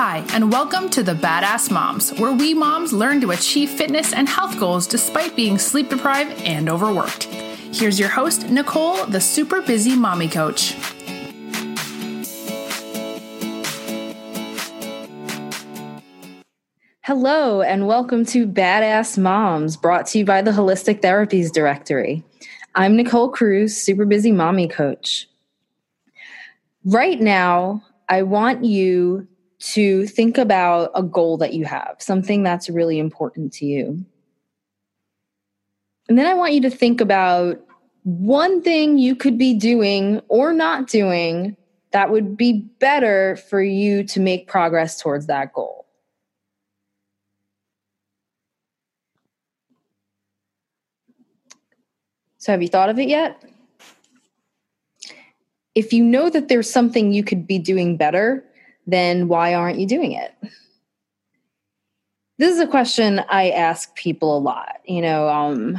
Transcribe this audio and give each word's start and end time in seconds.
Hi, 0.00 0.24
and 0.32 0.52
welcome 0.52 0.88
to 0.90 1.02
the 1.02 1.14
Badass 1.14 1.72
Moms, 1.72 2.16
where 2.20 2.32
we 2.32 2.54
moms 2.54 2.92
learn 2.92 3.20
to 3.20 3.32
achieve 3.32 3.68
fitness 3.68 4.12
and 4.12 4.28
health 4.28 4.56
goals 4.60 4.86
despite 4.86 5.34
being 5.34 5.58
sleep 5.58 5.90
deprived 5.90 6.40
and 6.42 6.68
overworked. 6.68 7.24
Here's 7.24 7.98
your 7.98 8.08
host, 8.08 8.48
Nicole, 8.48 9.04
the 9.06 9.20
super 9.20 9.60
busy 9.60 9.96
mommy 9.96 10.28
coach. 10.28 10.76
Hello, 17.02 17.62
and 17.62 17.88
welcome 17.88 18.24
to 18.26 18.46
Badass 18.46 19.18
Moms, 19.18 19.76
brought 19.76 20.06
to 20.06 20.20
you 20.20 20.24
by 20.24 20.42
the 20.42 20.52
Holistic 20.52 21.00
Therapies 21.00 21.50
Directory. 21.50 22.22
I'm 22.76 22.94
Nicole 22.94 23.30
Cruz, 23.30 23.76
super 23.76 24.04
busy 24.04 24.30
mommy 24.30 24.68
coach. 24.68 25.28
Right 26.84 27.20
now, 27.20 27.82
I 28.08 28.22
want 28.22 28.64
you 28.64 29.26
to 29.60 30.06
think 30.06 30.38
about 30.38 30.90
a 30.94 31.02
goal 31.02 31.36
that 31.38 31.54
you 31.54 31.64
have, 31.64 31.96
something 31.98 32.42
that's 32.42 32.70
really 32.70 32.98
important 32.98 33.52
to 33.54 33.66
you. 33.66 34.04
And 36.08 36.16
then 36.16 36.26
I 36.26 36.34
want 36.34 36.54
you 36.54 36.60
to 36.62 36.70
think 36.70 37.00
about 37.00 37.60
one 38.04 38.62
thing 38.62 38.98
you 38.98 39.14
could 39.14 39.36
be 39.36 39.54
doing 39.54 40.20
or 40.28 40.52
not 40.52 40.86
doing 40.88 41.56
that 41.90 42.10
would 42.10 42.36
be 42.36 42.68
better 42.78 43.36
for 43.36 43.62
you 43.62 44.04
to 44.04 44.20
make 44.20 44.46
progress 44.46 45.00
towards 45.00 45.26
that 45.26 45.52
goal. 45.52 45.86
So, 52.38 52.52
have 52.52 52.62
you 52.62 52.68
thought 52.68 52.88
of 52.88 52.98
it 52.98 53.08
yet? 53.08 53.42
If 55.74 55.92
you 55.92 56.02
know 56.02 56.30
that 56.30 56.48
there's 56.48 56.70
something 56.70 57.12
you 57.12 57.22
could 57.22 57.46
be 57.46 57.58
doing 57.58 57.96
better, 57.96 58.44
then 58.88 59.28
why 59.28 59.54
aren't 59.54 59.78
you 59.78 59.86
doing 59.86 60.12
it? 60.12 60.34
This 62.38 62.54
is 62.54 62.60
a 62.60 62.66
question 62.66 63.20
I 63.28 63.50
ask 63.50 63.94
people 63.94 64.36
a 64.36 64.40
lot. 64.40 64.76
You 64.86 65.02
know, 65.02 65.28
um, 65.28 65.78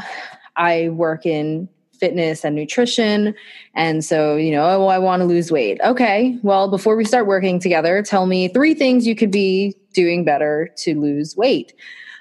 I 0.55 0.89
work 0.89 1.25
in 1.25 1.67
fitness 1.99 2.45
and 2.45 2.55
nutrition. 2.55 3.33
And 3.75 4.05
so, 4.05 4.35
you 4.35 4.52
know, 4.52 4.63
oh, 4.63 4.87
I 4.87 4.99
want 4.99 5.21
to 5.21 5.25
lose 5.25 5.52
weight. 5.52 5.80
Okay, 5.83 6.37
well, 6.43 6.69
before 6.69 6.95
we 6.95 7.03
start 7.03 7.27
working 7.27 7.59
together, 7.59 8.02
tell 8.02 8.25
me 8.25 8.47
three 8.47 8.73
things 8.73 9.05
you 9.05 9.15
could 9.15 9.31
be 9.31 9.75
doing 9.93 10.23
better 10.23 10.69
to 10.77 10.97
lose 10.97 11.35
weight. 11.35 11.73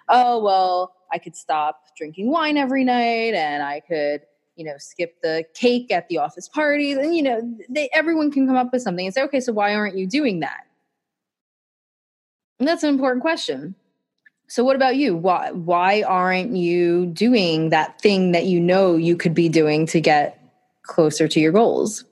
Oh, 0.08 0.42
well, 0.42 0.94
I 1.12 1.18
could 1.18 1.36
stop 1.36 1.82
drinking 1.96 2.30
wine 2.30 2.56
every 2.56 2.84
night 2.84 3.34
and 3.34 3.62
I 3.62 3.80
could, 3.80 4.22
you 4.56 4.64
know, 4.64 4.74
skip 4.78 5.20
the 5.22 5.44
cake 5.54 5.92
at 5.92 6.08
the 6.08 6.18
office 6.18 6.48
parties. 6.48 6.96
And, 6.96 7.14
you 7.14 7.22
know, 7.22 7.56
they, 7.68 7.88
everyone 7.92 8.30
can 8.30 8.46
come 8.46 8.56
up 8.56 8.72
with 8.72 8.82
something 8.82 9.06
and 9.06 9.14
say, 9.14 9.22
okay, 9.22 9.40
so 9.40 9.52
why 9.52 9.74
aren't 9.74 9.96
you 9.96 10.06
doing 10.06 10.40
that? 10.40 10.67
That's 12.58 12.82
an 12.82 12.90
important 12.90 13.22
question. 13.22 13.74
So 14.48 14.64
what 14.64 14.76
about 14.76 14.96
you? 14.96 15.14
Why 15.14 15.52
why 15.52 16.02
aren't 16.02 16.56
you 16.56 17.06
doing 17.06 17.68
that 17.68 18.00
thing 18.00 18.32
that 18.32 18.46
you 18.46 18.58
know 18.60 18.96
you 18.96 19.16
could 19.16 19.34
be 19.34 19.48
doing 19.48 19.86
to 19.86 20.00
get 20.00 20.42
closer 20.82 21.28
to 21.28 21.40
your 21.40 21.52
goals? 21.52 22.04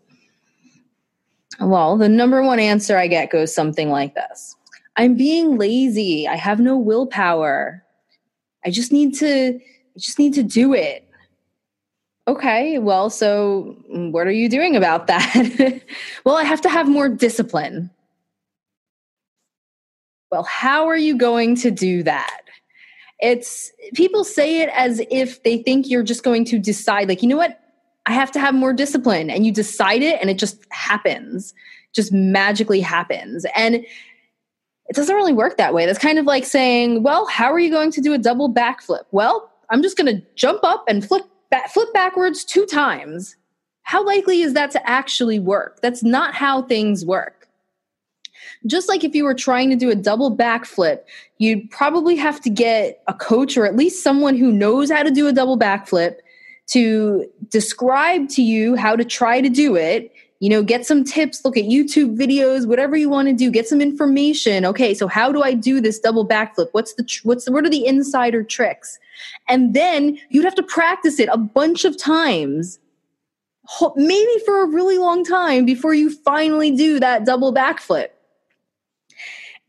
Well, 1.58 1.96
the 1.96 2.08
number 2.08 2.42
one 2.42 2.58
answer 2.58 2.98
I 2.98 3.06
get 3.06 3.30
goes 3.30 3.54
something 3.54 3.88
like 3.88 4.14
this. 4.14 4.54
I'm 4.96 5.14
being 5.14 5.56
lazy. 5.56 6.28
I 6.28 6.36
have 6.36 6.60
no 6.60 6.76
willpower. 6.76 7.82
I 8.64 8.70
just 8.70 8.92
need 8.92 9.14
to 9.14 9.58
I 9.58 9.98
just 9.98 10.18
need 10.18 10.34
to 10.34 10.42
do 10.42 10.74
it. 10.74 11.08
Okay, 12.28 12.78
well, 12.78 13.08
so 13.08 13.76
what 13.88 14.26
are 14.26 14.32
you 14.32 14.48
doing 14.48 14.76
about 14.76 15.06
that? 15.06 15.80
well, 16.24 16.36
I 16.36 16.42
have 16.42 16.60
to 16.62 16.68
have 16.68 16.88
more 16.88 17.08
discipline. 17.08 17.88
Well, 20.30 20.42
how 20.44 20.86
are 20.86 20.96
you 20.96 21.16
going 21.16 21.56
to 21.56 21.70
do 21.70 22.02
that? 22.02 22.40
It's 23.20 23.72
people 23.94 24.24
say 24.24 24.60
it 24.60 24.70
as 24.74 25.00
if 25.10 25.42
they 25.42 25.62
think 25.62 25.88
you're 25.88 26.02
just 26.02 26.22
going 26.22 26.44
to 26.46 26.58
decide, 26.58 27.08
like, 27.08 27.22
you 27.22 27.28
know 27.28 27.36
what? 27.36 27.60
I 28.06 28.12
have 28.12 28.30
to 28.32 28.40
have 28.40 28.54
more 28.54 28.72
discipline. 28.72 29.30
And 29.30 29.44
you 29.44 29.52
decide 29.52 30.02
it 30.02 30.20
and 30.20 30.30
it 30.30 30.38
just 30.38 30.58
happens, 30.70 31.54
just 31.94 32.12
magically 32.12 32.80
happens. 32.80 33.46
And 33.56 33.76
it 33.76 34.94
doesn't 34.94 35.16
really 35.16 35.32
work 35.32 35.56
that 35.56 35.74
way. 35.74 35.86
That's 35.86 35.98
kind 35.98 36.18
of 36.18 36.26
like 36.26 36.44
saying, 36.44 37.02
well, 37.02 37.26
how 37.26 37.52
are 37.52 37.58
you 37.58 37.70
going 37.70 37.90
to 37.92 38.00
do 38.00 38.12
a 38.12 38.18
double 38.18 38.52
backflip? 38.52 39.04
Well, 39.10 39.50
I'm 39.70 39.82
just 39.82 39.96
going 39.96 40.14
to 40.14 40.22
jump 40.36 40.60
up 40.62 40.84
and 40.86 41.04
flip, 41.04 41.24
flip 41.72 41.92
backwards 41.92 42.44
two 42.44 42.66
times. 42.66 43.34
How 43.82 44.04
likely 44.04 44.42
is 44.42 44.54
that 44.54 44.70
to 44.72 44.88
actually 44.88 45.40
work? 45.40 45.80
That's 45.80 46.04
not 46.04 46.34
how 46.34 46.62
things 46.62 47.04
work. 47.04 47.35
Just 48.66 48.88
like 48.88 49.04
if 49.04 49.14
you 49.14 49.24
were 49.24 49.34
trying 49.34 49.70
to 49.70 49.76
do 49.76 49.90
a 49.90 49.94
double 49.94 50.34
backflip, 50.34 51.00
you'd 51.38 51.70
probably 51.70 52.16
have 52.16 52.40
to 52.42 52.50
get 52.50 53.02
a 53.06 53.14
coach 53.14 53.56
or 53.56 53.66
at 53.66 53.76
least 53.76 54.02
someone 54.02 54.36
who 54.36 54.50
knows 54.50 54.90
how 54.90 55.02
to 55.02 55.10
do 55.10 55.26
a 55.28 55.32
double 55.32 55.58
backflip 55.58 56.16
to 56.68 57.30
describe 57.50 58.28
to 58.30 58.42
you 58.42 58.74
how 58.74 58.96
to 58.96 59.04
try 59.04 59.40
to 59.40 59.48
do 59.48 59.76
it. 59.76 60.12
You 60.40 60.50
know 60.50 60.62
get 60.62 60.84
some 60.84 61.02
tips 61.02 61.46
look 61.46 61.56
at 61.56 61.64
youtube 61.64 62.14
videos 62.14 62.66
whatever 62.66 62.94
you 62.94 63.08
want 63.08 63.26
to 63.28 63.34
do 63.34 63.50
get 63.50 63.66
some 63.66 63.80
information. 63.80 64.66
Okay 64.66 64.92
so 64.92 65.08
how 65.08 65.32
do 65.32 65.42
i 65.42 65.54
do 65.54 65.80
this 65.80 65.98
double 65.98 66.28
backflip? 66.28 66.68
What's 66.72 66.92
the 66.94 67.08
what's 67.22 67.46
the 67.46 67.52
what 67.52 67.64
are 67.64 67.70
the 67.70 67.86
insider 67.86 68.42
tricks? 68.42 68.98
And 69.48 69.72
then 69.72 70.18
you'd 70.28 70.44
have 70.44 70.54
to 70.56 70.62
practice 70.62 71.18
it 71.18 71.30
a 71.32 71.38
bunch 71.38 71.86
of 71.86 71.96
times 71.96 72.78
maybe 73.96 74.42
for 74.44 74.62
a 74.62 74.66
really 74.66 74.98
long 74.98 75.24
time 75.24 75.64
before 75.64 75.94
you 75.94 76.10
finally 76.10 76.70
do 76.70 77.00
that 77.00 77.24
double 77.24 77.52
backflip 77.52 78.08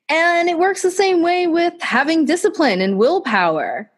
and 0.09 0.50
it 0.50 0.57
works 0.57 0.81
the 0.81 0.91
same 0.91 1.22
way 1.22 1.47
with 1.47 1.73
having 1.81 2.25
discipline 2.25 2.81
and 2.81 2.97
willpower. 2.97 3.91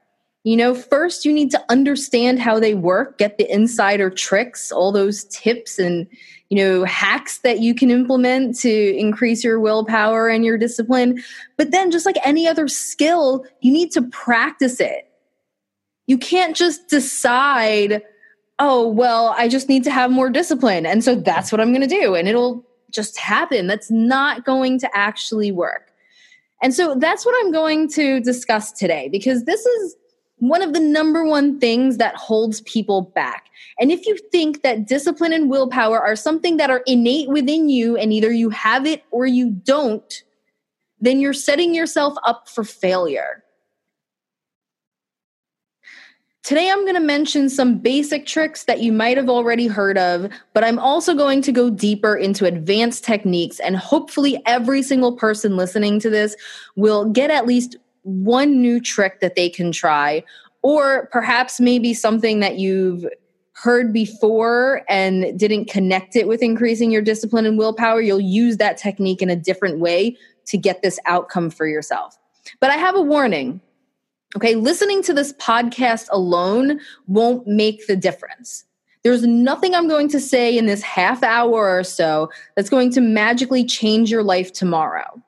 You 0.43 0.55
know, 0.55 0.73
first 0.73 1.25
you 1.25 1.33
need 1.33 1.51
to 1.51 1.63
understand 1.69 2.39
how 2.39 2.59
they 2.59 2.73
work, 2.73 3.17
get 3.17 3.37
the 3.37 3.51
insider 3.51 4.09
tricks, 4.09 4.71
all 4.71 4.91
those 4.91 5.25
tips 5.25 5.77
and, 5.77 6.07
you 6.49 6.57
know, 6.57 6.85
hacks 6.85 7.39
that 7.39 7.59
you 7.59 7.75
can 7.75 7.91
implement 7.91 8.57
to 8.59 8.97
increase 8.97 9.43
your 9.43 9.59
willpower 9.59 10.29
and 10.29 10.45
your 10.45 10.57
discipline. 10.57 11.21
But 11.57 11.71
then, 11.71 11.91
just 11.91 12.05
like 12.05 12.15
any 12.23 12.47
other 12.47 12.67
skill, 12.67 13.45
you 13.61 13.71
need 13.71 13.91
to 13.91 14.01
practice 14.01 14.79
it. 14.79 15.11
You 16.07 16.17
can't 16.17 16.55
just 16.55 16.87
decide, 16.87 18.01
oh, 18.57 18.87
well, 18.87 19.35
I 19.37 19.49
just 19.49 19.69
need 19.69 19.83
to 19.83 19.91
have 19.91 20.09
more 20.09 20.29
discipline. 20.29 20.85
And 20.85 21.03
so 21.03 21.15
that's 21.15 21.51
what 21.51 21.61
I'm 21.61 21.73
going 21.73 21.87
to 21.87 22.01
do. 22.01 22.15
And 22.15 22.27
it'll 22.27 22.65
just 22.91 23.19
happen. 23.19 23.67
That's 23.67 23.91
not 23.91 24.45
going 24.45 24.79
to 24.79 24.89
actually 24.97 25.51
work. 25.51 25.88
And 26.61 26.73
so 26.73 26.95
that's 26.95 27.25
what 27.25 27.35
I'm 27.39 27.51
going 27.51 27.87
to 27.89 28.19
discuss 28.19 28.71
today 28.71 29.09
because 29.09 29.45
this 29.45 29.65
is 29.65 29.95
one 30.37 30.61
of 30.61 30.73
the 30.73 30.79
number 30.79 31.25
one 31.25 31.59
things 31.59 31.97
that 31.97 32.15
holds 32.15 32.61
people 32.61 33.01
back. 33.01 33.45
And 33.79 33.91
if 33.91 34.05
you 34.05 34.17
think 34.31 34.61
that 34.61 34.87
discipline 34.87 35.33
and 35.33 35.49
willpower 35.49 35.99
are 35.99 36.15
something 36.15 36.57
that 36.57 36.69
are 36.69 36.81
innate 36.85 37.29
within 37.29 37.69
you 37.69 37.97
and 37.97 38.11
either 38.13 38.31
you 38.31 38.49
have 38.49 38.85
it 38.85 39.03
or 39.11 39.25
you 39.25 39.51
don't, 39.51 40.23
then 41.01 41.19
you're 41.19 41.33
setting 41.33 41.73
yourself 41.73 42.15
up 42.25 42.49
for 42.49 42.63
failure. 42.63 43.43
Today, 46.49 46.71
I'm 46.71 46.81
going 46.81 46.95
to 46.95 46.99
mention 46.99 47.47
some 47.47 47.77
basic 47.77 48.25
tricks 48.25 48.63
that 48.63 48.81
you 48.81 48.91
might 48.91 49.17
have 49.17 49.29
already 49.29 49.67
heard 49.67 49.99
of, 49.99 50.31
but 50.55 50.63
I'm 50.63 50.79
also 50.79 51.13
going 51.13 51.43
to 51.43 51.51
go 51.51 51.69
deeper 51.69 52.15
into 52.15 52.45
advanced 52.45 53.03
techniques. 53.03 53.59
And 53.59 53.77
hopefully, 53.77 54.41
every 54.47 54.81
single 54.81 55.15
person 55.15 55.57
listening 55.57 55.99
to 55.99 56.09
this 56.09 56.35
will 56.75 57.05
get 57.05 57.29
at 57.29 57.45
least 57.45 57.75
one 58.01 58.63
new 58.63 58.81
trick 58.81 59.19
that 59.19 59.35
they 59.35 59.47
can 59.47 59.71
try, 59.71 60.23
or 60.63 61.05
perhaps 61.11 61.59
maybe 61.59 61.93
something 61.93 62.39
that 62.39 62.57
you've 62.57 63.05
heard 63.51 63.93
before 63.93 64.81
and 64.89 65.37
didn't 65.37 65.65
connect 65.69 66.15
it 66.15 66.27
with 66.27 66.41
increasing 66.41 66.89
your 66.89 67.03
discipline 67.03 67.45
and 67.45 67.59
willpower. 67.59 68.01
You'll 68.01 68.19
use 68.19 68.57
that 68.57 68.75
technique 68.75 69.21
in 69.21 69.29
a 69.29 69.35
different 69.35 69.77
way 69.77 70.17
to 70.45 70.57
get 70.57 70.81
this 70.81 70.97
outcome 71.05 71.51
for 71.51 71.67
yourself. 71.67 72.17
But 72.59 72.71
I 72.71 72.77
have 72.77 72.95
a 72.95 73.01
warning 73.01 73.61
Okay, 74.35 74.53
listening 74.53 75.01
to 75.03 75.13
this 75.13 75.33
podcast 75.33 76.07
alone 76.11 76.79
won't 77.07 77.47
make 77.47 77.87
the 77.87 77.95
difference. 77.95 78.63
There's 79.03 79.23
nothing 79.23 79.73
I'm 79.73 79.87
going 79.87 80.07
to 80.09 80.19
say 80.19 80.55
in 80.55 80.67
this 80.67 80.83
half 80.83 81.23
hour 81.23 81.77
or 81.77 81.83
so 81.83 82.29
that's 82.55 82.69
going 82.69 82.91
to 82.91 83.01
magically 83.01 83.65
change 83.65 84.11
your 84.11 84.21
life 84.21 84.53
tomorrow. 84.53 85.21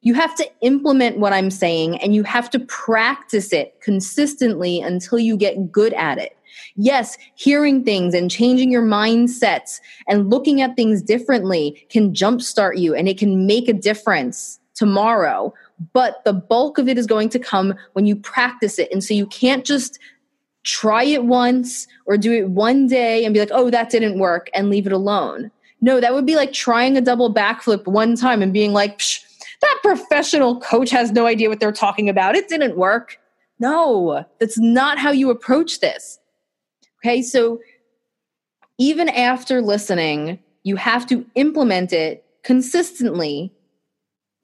You 0.00 0.14
have 0.14 0.34
to 0.36 0.48
implement 0.62 1.18
what 1.18 1.34
I'm 1.34 1.50
saying 1.50 1.98
and 1.98 2.14
you 2.14 2.22
have 2.22 2.48
to 2.50 2.60
practice 2.60 3.52
it 3.52 3.78
consistently 3.82 4.80
until 4.80 5.18
you 5.18 5.36
get 5.36 5.70
good 5.70 5.92
at 5.92 6.16
it. 6.16 6.38
Yes, 6.76 7.18
hearing 7.34 7.84
things 7.84 8.14
and 8.14 8.30
changing 8.30 8.72
your 8.72 8.82
mindsets 8.82 9.80
and 10.08 10.30
looking 10.30 10.62
at 10.62 10.74
things 10.74 11.02
differently 11.02 11.86
can 11.90 12.14
jumpstart 12.14 12.78
you 12.78 12.94
and 12.94 13.08
it 13.08 13.18
can 13.18 13.46
make 13.46 13.68
a 13.68 13.74
difference 13.74 14.58
tomorrow 14.74 15.52
but 15.92 16.22
the 16.24 16.32
bulk 16.32 16.78
of 16.78 16.88
it 16.88 16.98
is 16.98 17.06
going 17.06 17.28
to 17.30 17.38
come 17.38 17.74
when 17.94 18.06
you 18.06 18.14
practice 18.16 18.78
it. 18.78 18.90
And 18.92 19.02
so 19.02 19.14
you 19.14 19.26
can't 19.26 19.64
just 19.64 19.98
try 20.62 21.02
it 21.02 21.24
once 21.24 21.86
or 22.06 22.18
do 22.18 22.32
it 22.32 22.50
one 22.50 22.86
day 22.86 23.24
and 23.24 23.32
be 23.32 23.40
like, 23.40 23.50
oh, 23.52 23.70
that 23.70 23.90
didn't 23.90 24.18
work 24.18 24.50
and 24.54 24.68
leave 24.68 24.86
it 24.86 24.92
alone. 24.92 25.50
No, 25.80 26.00
that 26.00 26.12
would 26.12 26.26
be 26.26 26.36
like 26.36 26.52
trying 26.52 26.96
a 26.96 27.00
double 27.00 27.32
backflip 27.32 27.86
one 27.86 28.14
time 28.14 28.42
and 28.42 28.52
being 28.52 28.72
like, 28.72 29.00
that 29.62 29.78
professional 29.82 30.60
coach 30.60 30.90
has 30.90 31.12
no 31.12 31.26
idea 31.26 31.48
what 31.48 31.60
they're 31.60 31.72
talking 31.72 32.08
about. 32.08 32.36
It 32.36 32.48
didn't 32.48 32.76
work. 32.76 33.18
No, 33.58 34.24
that's 34.38 34.58
not 34.58 34.98
how 34.98 35.10
you 35.10 35.30
approach 35.30 35.80
this. 35.80 36.18
Okay, 36.98 37.22
so 37.22 37.60
even 38.78 39.08
after 39.08 39.62
listening, 39.62 40.38
you 40.62 40.76
have 40.76 41.06
to 41.06 41.24
implement 41.34 41.92
it 41.92 42.24
consistently, 42.42 43.52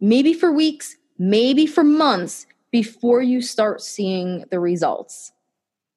maybe 0.00 0.32
for 0.32 0.52
weeks, 0.52 0.96
maybe 1.18 1.66
for 1.66 1.84
months 1.84 2.46
before 2.70 3.22
you 3.22 3.40
start 3.40 3.80
seeing 3.80 4.44
the 4.50 4.60
results. 4.60 5.32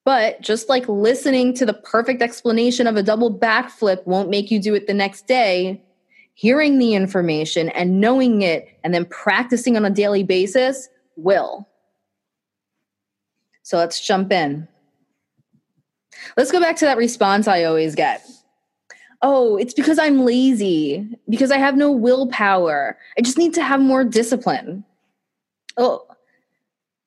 But 0.05 0.41
just 0.41 0.69
like 0.69 0.87
listening 0.87 1.53
to 1.55 1.65
the 1.65 1.73
perfect 1.73 2.21
explanation 2.21 2.87
of 2.87 2.95
a 2.95 3.03
double 3.03 3.37
backflip 3.37 4.05
won't 4.07 4.29
make 4.29 4.49
you 4.49 4.59
do 4.61 4.73
it 4.73 4.87
the 4.87 4.93
next 4.93 5.27
day, 5.27 5.83
hearing 6.33 6.79
the 6.79 6.95
information 6.95 7.69
and 7.69 7.99
knowing 7.99 8.41
it 8.41 8.67
and 8.83 8.93
then 8.93 9.05
practicing 9.05 9.75
on 9.75 9.85
a 9.85 9.89
daily 9.89 10.23
basis 10.23 10.89
will. 11.15 11.67
So 13.63 13.77
let's 13.77 14.05
jump 14.05 14.31
in. 14.31 14.67
Let's 16.37 16.51
go 16.51 16.59
back 16.59 16.77
to 16.77 16.85
that 16.85 16.97
response 16.97 17.47
I 17.47 17.65
always 17.65 17.93
get. 17.93 18.25
Oh, 19.21 19.57
it's 19.57 19.73
because 19.73 19.99
I'm 19.99 20.23
lazy, 20.23 21.07
because 21.27 21.51
I 21.51 21.57
have 21.57 21.75
no 21.75 21.91
willpower. 21.91 22.97
I 23.17 23.21
just 23.21 23.37
need 23.37 23.53
to 23.55 23.63
have 23.63 23.81
more 23.81 24.05
discipline. 24.05 24.85
Oh, 25.79 26.05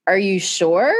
are 0.06 0.16
you 0.16 0.40
sure? 0.40 0.94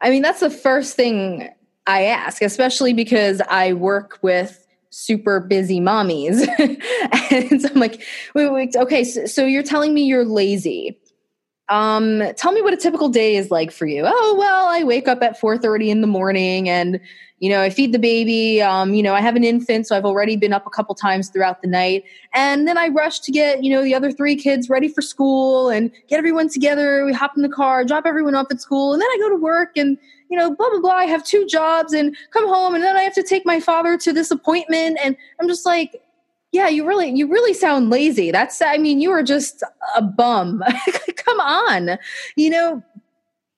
I 0.00 0.10
mean, 0.10 0.22
that's 0.22 0.38
the 0.40 0.48
first 0.48 0.94
thing 0.94 1.50
I 1.88 2.04
ask, 2.04 2.40
especially 2.40 2.92
because 2.92 3.42
I 3.50 3.72
work 3.72 4.20
with 4.22 4.64
super 4.90 5.40
busy 5.40 5.80
mommies. 5.80 6.46
and 7.50 7.60
so 7.60 7.68
I'm 7.68 7.80
like, 7.80 8.00
wait, 8.36 8.52
wait, 8.52 8.76
okay, 8.76 9.02
so, 9.02 9.26
so 9.26 9.44
you're 9.44 9.64
telling 9.64 9.92
me 9.92 10.04
you're 10.04 10.24
lazy. 10.24 10.99
Um, 11.70 12.22
tell 12.36 12.52
me 12.52 12.62
what 12.62 12.74
a 12.74 12.76
typical 12.76 13.08
day 13.08 13.36
is 13.36 13.50
like 13.50 13.70
for 13.70 13.86
you. 13.86 14.02
Oh, 14.04 14.36
well, 14.38 14.66
I 14.68 14.82
wake 14.84 15.08
up 15.08 15.22
at 15.22 15.40
4:30 15.40 15.88
in 15.88 16.00
the 16.00 16.06
morning 16.06 16.68
and 16.68 17.00
you 17.40 17.48
know, 17.48 17.62
I 17.62 17.70
feed 17.70 17.92
the 17.92 17.98
baby. 17.98 18.60
Um, 18.60 18.94
you 18.94 19.02
know, 19.02 19.14
I 19.14 19.22
have 19.22 19.34
an 19.34 19.44
infant, 19.44 19.86
so 19.86 19.96
I've 19.96 20.04
already 20.04 20.36
been 20.36 20.52
up 20.52 20.66
a 20.66 20.70
couple 20.70 20.94
times 20.94 21.30
throughout 21.30 21.62
the 21.62 21.68
night. 21.68 22.04
And 22.34 22.68
then 22.68 22.76
I 22.76 22.88
rush 22.88 23.20
to 23.20 23.32
get, 23.32 23.64
you 23.64 23.70
know, 23.70 23.82
the 23.82 23.94
other 23.94 24.12
three 24.12 24.36
kids 24.36 24.68
ready 24.68 24.88
for 24.88 25.00
school 25.00 25.70
and 25.70 25.90
get 26.06 26.18
everyone 26.18 26.50
together. 26.50 27.04
We 27.06 27.14
hop 27.14 27.32
in 27.36 27.42
the 27.42 27.48
car, 27.48 27.82
drop 27.82 28.04
everyone 28.04 28.34
off 28.34 28.48
at 28.50 28.60
school, 28.60 28.92
and 28.92 29.00
then 29.00 29.08
I 29.08 29.16
go 29.18 29.30
to 29.30 29.36
work 29.36 29.70
and, 29.76 29.96
you 30.28 30.36
know, 30.36 30.54
blah, 30.54 30.68
blah, 30.68 30.80
blah. 30.80 30.90
I 30.90 31.06
have 31.06 31.24
two 31.24 31.46
jobs 31.46 31.94
and 31.94 32.14
come 32.30 32.46
home, 32.46 32.74
and 32.74 32.84
then 32.84 32.94
I 32.94 33.00
have 33.00 33.14
to 33.14 33.22
take 33.22 33.46
my 33.46 33.58
father 33.58 33.96
to 33.96 34.12
this 34.12 34.30
appointment. 34.30 34.98
And 35.02 35.16
I'm 35.40 35.48
just 35.48 35.64
like, 35.64 36.02
yeah, 36.52 36.68
you 36.68 36.86
really, 36.86 37.10
you 37.10 37.28
really 37.28 37.54
sound 37.54 37.90
lazy. 37.90 38.30
That's, 38.30 38.60
I 38.60 38.76
mean, 38.76 39.00
you 39.00 39.10
are 39.12 39.22
just 39.22 39.62
a 39.96 40.02
bum. 40.02 40.62
come 41.16 41.40
on. 41.40 41.98
You 42.36 42.50
know, 42.50 42.82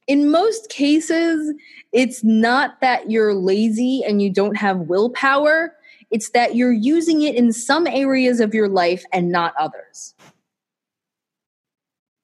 in 0.07 0.31
most 0.31 0.69
cases, 0.69 1.55
it's 1.93 2.23
not 2.23 2.81
that 2.81 3.11
you're 3.11 3.35
lazy 3.35 4.03
and 4.07 4.21
you 4.21 4.31
don't 4.31 4.57
have 4.57 4.81
willpower, 4.81 5.75
it's 6.11 6.31
that 6.31 6.55
you're 6.55 6.73
using 6.73 7.23
it 7.23 7.35
in 7.35 7.53
some 7.53 7.87
areas 7.87 8.41
of 8.41 8.53
your 8.53 8.69
life 8.69 9.05
and 9.13 9.33
not 9.33 9.55
others. 9.59 10.15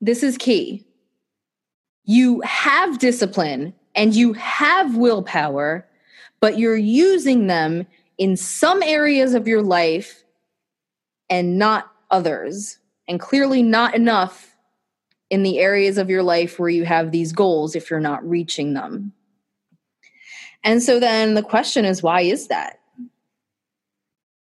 This 0.02 0.22
is 0.22 0.36
key. 0.36 0.86
You 2.04 2.42
have 2.42 2.98
discipline 2.98 3.72
and 3.94 4.14
you 4.14 4.34
have 4.34 4.96
willpower, 4.96 5.86
but 6.40 6.58
you're 6.58 6.76
using 6.76 7.46
them 7.46 7.86
in 8.18 8.36
some 8.36 8.82
areas 8.82 9.32
of 9.32 9.48
your 9.48 9.62
life 9.62 10.22
and 11.30 11.58
not 11.58 11.92
others, 12.10 12.78
and 13.06 13.20
clearly 13.20 13.62
not 13.62 13.94
enough 13.94 14.56
in 15.30 15.42
the 15.42 15.58
areas 15.58 15.98
of 15.98 16.08
your 16.08 16.22
life 16.22 16.58
where 16.58 16.70
you 16.70 16.84
have 16.84 17.10
these 17.10 17.32
goals 17.32 17.76
if 17.76 17.90
you're 17.90 18.00
not 18.00 18.26
reaching 18.28 18.74
them. 18.74 19.12
And 20.64 20.82
so 20.82 20.98
then 20.98 21.34
the 21.34 21.42
question 21.42 21.84
is, 21.84 22.02
why 22.02 22.22
is 22.22 22.48
that? 22.48 22.80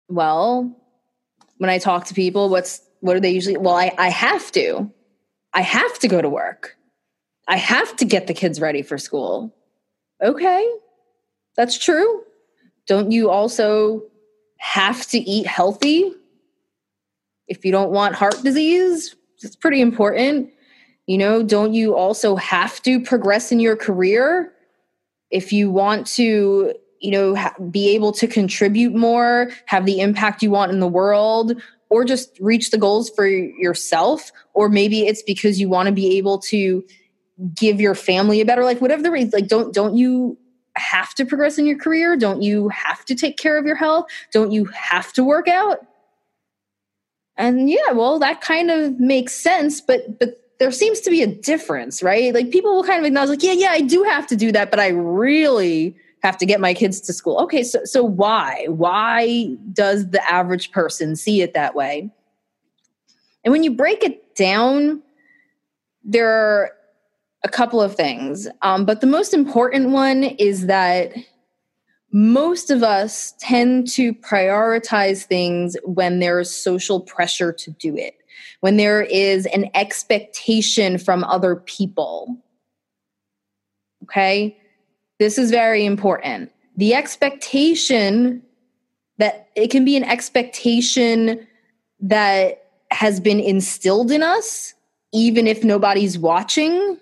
Well, 0.09 0.76
when 1.59 1.70
I 1.70 1.79
talk 1.79 2.06
to 2.06 2.15
people, 2.15 2.49
what's 2.49 2.82
what 3.00 3.17
are 3.17 3.21
they 3.21 3.31
usually? 3.31 3.56
Well, 3.56 3.75
I, 3.75 3.94
I 3.99 4.09
have 4.09 4.50
to. 4.53 4.91
I 5.53 5.61
have 5.61 5.99
to 6.00 6.09
go 6.09 6.21
to 6.21 6.29
work. 6.29 6.76
I 7.47 7.56
have 7.56 7.97
to 7.97 8.05
get 8.05 8.26
the 8.26 8.35
kids 8.35 8.61
ready 8.61 8.82
for 8.82 8.99
school. 8.99 9.55
Okay, 10.23 10.69
that's 11.56 11.79
true. 11.79 12.23
Don't 12.87 13.11
you 13.12 13.31
also 13.31 14.03
have 14.59 15.06
to 15.09 15.19
eat 15.19 15.47
healthy? 15.47 16.12
If 17.49 17.65
you 17.65 17.73
don't 17.73 17.91
want 17.91 18.15
heart 18.15 18.43
disease, 18.43 19.17
it's 19.43 19.56
pretty 19.56 19.81
important. 19.81 20.50
You 21.06 21.19
know, 21.19 21.43
don't 21.43 21.73
you 21.73 21.97
also 21.97 22.37
have 22.37 22.83
to 22.83 23.00
progress 23.00 23.50
in 23.50 23.61
your 23.61 23.77
career? 23.77 24.53
If 25.31 25.53
you 25.53 25.71
want 25.71 26.06
to, 26.09 26.75
you 27.00 27.11
know, 27.11 27.35
ha- 27.35 27.55
be 27.71 27.91
able 27.95 28.12
to 28.12 28.27
contribute 28.27 28.95
more, 28.95 29.50
have 29.67 29.87
the 29.87 30.00
impact 30.00 30.43
you 30.43 30.50
want 30.50 30.73
in 30.73 30.81
the 30.81 30.89
world, 30.89 31.61
or 31.91 32.05
just 32.05 32.39
reach 32.41 32.71
the 32.71 32.79
goals 32.79 33.09
for 33.11 33.27
yourself, 33.27 34.31
or 34.53 34.69
maybe 34.69 35.06
it's 35.06 35.23
because 35.23 35.59
you 35.59 35.69
want 35.69 35.87
to 35.87 35.93
be 35.93 36.19
able 36.19 36.39
to 36.39 36.85
give 37.55 37.81
your 37.81 37.95
family 37.95 38.41
a 38.41 38.45
better 38.45 38.65
life, 38.65 38.81
whatever 38.81 39.03
the 39.03 39.11
reason, 39.11 39.31
like 39.33 39.49
don't 39.49 39.73
don't 39.73 39.97
you 39.97 40.37
have 40.77 41.15
to 41.15 41.25
progress 41.25 41.59
in 41.59 41.67
your 41.67 41.79
career? 41.79 42.17
Don't 42.17 42.43
you 42.43 42.69
have 42.69 43.05
to 43.06 43.15
take 43.15 43.37
care 43.37 43.59
of 43.59 43.67
your 43.67 43.77
health? 43.77 44.06
Don't 44.33 44.53
you 44.53 44.67
have 44.67 45.12
to 45.15 45.25
work 45.25 45.49
out? 45.49 45.79
And 47.38 47.70
yeah, 47.70 47.93
well, 47.93 48.19
that 48.19 48.40
kind 48.40 48.70
of 48.70 48.99
makes 48.99 49.32
sense, 49.32 49.81
but 49.81 50.19
but 50.19 50.44
there 50.58 50.73
seems 50.73 51.00
to 51.00 51.11
be 51.11 51.23
a 51.23 51.26
difference, 51.26 52.02
right? 52.02 52.35
Like 52.35 52.50
people 52.50 52.75
will 52.75 52.82
kind 52.82 52.99
of 52.99 53.06
acknowledge, 53.06 53.31
like, 53.31 53.43
yeah, 53.44 53.52
yeah, 53.52 53.70
I 53.70 53.81
do 53.81 54.02
have 54.02 54.26
to 54.26 54.37
do 54.37 54.50
that, 54.52 54.70
but 54.70 54.81
I 54.81 54.88
really 54.88 55.96
have 56.25 56.37
to 56.38 56.46
get 56.46 56.61
my 56.61 56.75
kids 56.75 57.00
to 57.02 57.12
school. 57.12 57.38
Okay, 57.38 57.62
so 57.62 57.85
so 57.85 58.02
why? 58.02 58.67
Why 58.69 59.55
does 59.73 60.11
the 60.11 60.20
average 60.31 60.73
person 60.73 61.14
see 61.14 61.43
it 61.43 61.55
that 61.55 61.76
way? 61.76 62.11
And 63.44 63.52
when 63.52 63.62
you 63.62 63.70
break 63.70 64.02
it 64.02 64.35
down, 64.35 65.00
there 66.02 66.29
are 66.29 66.73
a 67.44 67.49
couple 67.49 67.81
of 67.81 67.94
things. 67.94 68.49
Um, 68.62 68.85
but 68.85 69.00
the 69.00 69.06
most 69.06 69.32
important 69.32 69.90
one 69.90 70.25
is 70.25 70.67
that 70.67 71.12
most 72.13 72.71
of 72.71 72.83
us 72.83 73.35
tend 73.39 73.89
to 73.89 74.15
prioritize 74.15 75.25
things 75.25 75.77
when 75.85 76.21
there's 76.21 76.51
social 76.51 77.01
pressure 77.01 77.53
to 77.53 77.71
do 77.73 77.97
it 77.97 78.19
when 78.61 78.77
there 78.77 79.03
is 79.03 79.47
an 79.47 79.71
expectation 79.75 80.99
from 80.99 81.25
other 81.25 81.57
people. 81.57 82.37
Okay? 84.05 84.57
This 85.19 85.38
is 85.38 85.50
very 85.50 85.85
important. 85.85 86.53
The 86.77 86.95
expectation 86.95 88.43
that 89.19 89.49
it 89.57 89.71
can 89.71 89.85
be 89.85 89.97
an 89.97 90.05
expectation 90.05 91.47
that 92.00 92.65
has 92.91 93.21
been 93.21 93.41
instilled 93.41 94.11
in 94.11 94.23
us, 94.23 94.75
even 95.12 95.47
if 95.47 95.65
nobody's 95.65 96.19
watching 96.19 96.99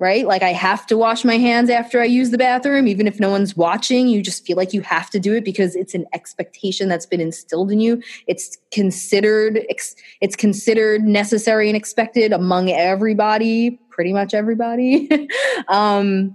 right? 0.00 0.26
Like 0.26 0.42
I 0.42 0.52
have 0.52 0.86
to 0.86 0.96
wash 0.96 1.24
my 1.26 1.36
hands 1.36 1.68
after 1.68 2.00
I 2.00 2.06
use 2.06 2.30
the 2.30 2.38
bathroom, 2.38 2.88
even 2.88 3.06
if 3.06 3.20
no 3.20 3.28
one's 3.28 3.54
watching. 3.54 4.08
You 4.08 4.22
just 4.22 4.46
feel 4.46 4.56
like 4.56 4.72
you 4.72 4.80
have 4.80 5.10
to 5.10 5.20
do 5.20 5.34
it 5.34 5.44
because 5.44 5.76
it's 5.76 5.94
an 5.94 6.06
expectation 6.14 6.88
that's 6.88 7.04
been 7.04 7.20
instilled 7.20 7.70
in 7.70 7.80
you. 7.80 8.02
It's 8.26 8.56
considered 8.72 9.60
it's 9.68 10.36
considered 10.36 11.04
necessary 11.04 11.68
and 11.68 11.76
expected 11.76 12.32
among 12.32 12.70
everybody, 12.70 13.78
pretty 13.90 14.14
much 14.14 14.32
everybody. 14.32 15.28
um, 15.68 16.34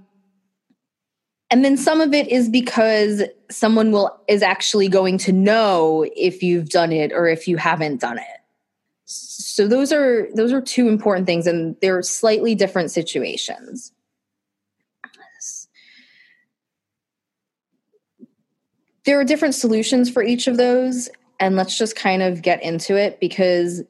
and 1.49 1.65
then 1.65 1.75
some 1.75 2.01
of 2.01 2.13
it 2.13 2.27
is 2.27 2.49
because 2.49 3.23
someone 3.49 3.91
will 3.91 4.15
is 4.27 4.43
actually 4.43 4.89
going 4.89 5.17
to 5.19 5.31
know 5.31 6.05
if 6.15 6.43
you've 6.43 6.69
done 6.69 6.91
it 6.91 7.11
or 7.11 7.27
if 7.27 7.47
you 7.47 7.57
haven't 7.57 7.99
done 7.99 8.19
it 8.19 8.34
so 9.05 9.67
those 9.67 9.91
are 9.91 10.27
those 10.33 10.51
are 10.51 10.61
two 10.61 10.87
important 10.87 11.27
things 11.27 11.47
and 11.47 11.75
they're 11.81 12.01
slightly 12.01 12.55
different 12.55 12.91
situations. 12.91 13.91
There 19.05 19.19
are 19.19 19.23
different 19.23 19.53
solutions 19.53 20.09
for 20.09 20.23
each 20.23 20.47
of 20.47 20.57
those 20.57 21.09
and 21.39 21.55
let's 21.55 21.77
just 21.77 21.95
kind 21.95 22.23
of 22.23 22.41
get 22.41 22.63
into 22.63 22.95
it 22.95 23.19
because 23.19 23.83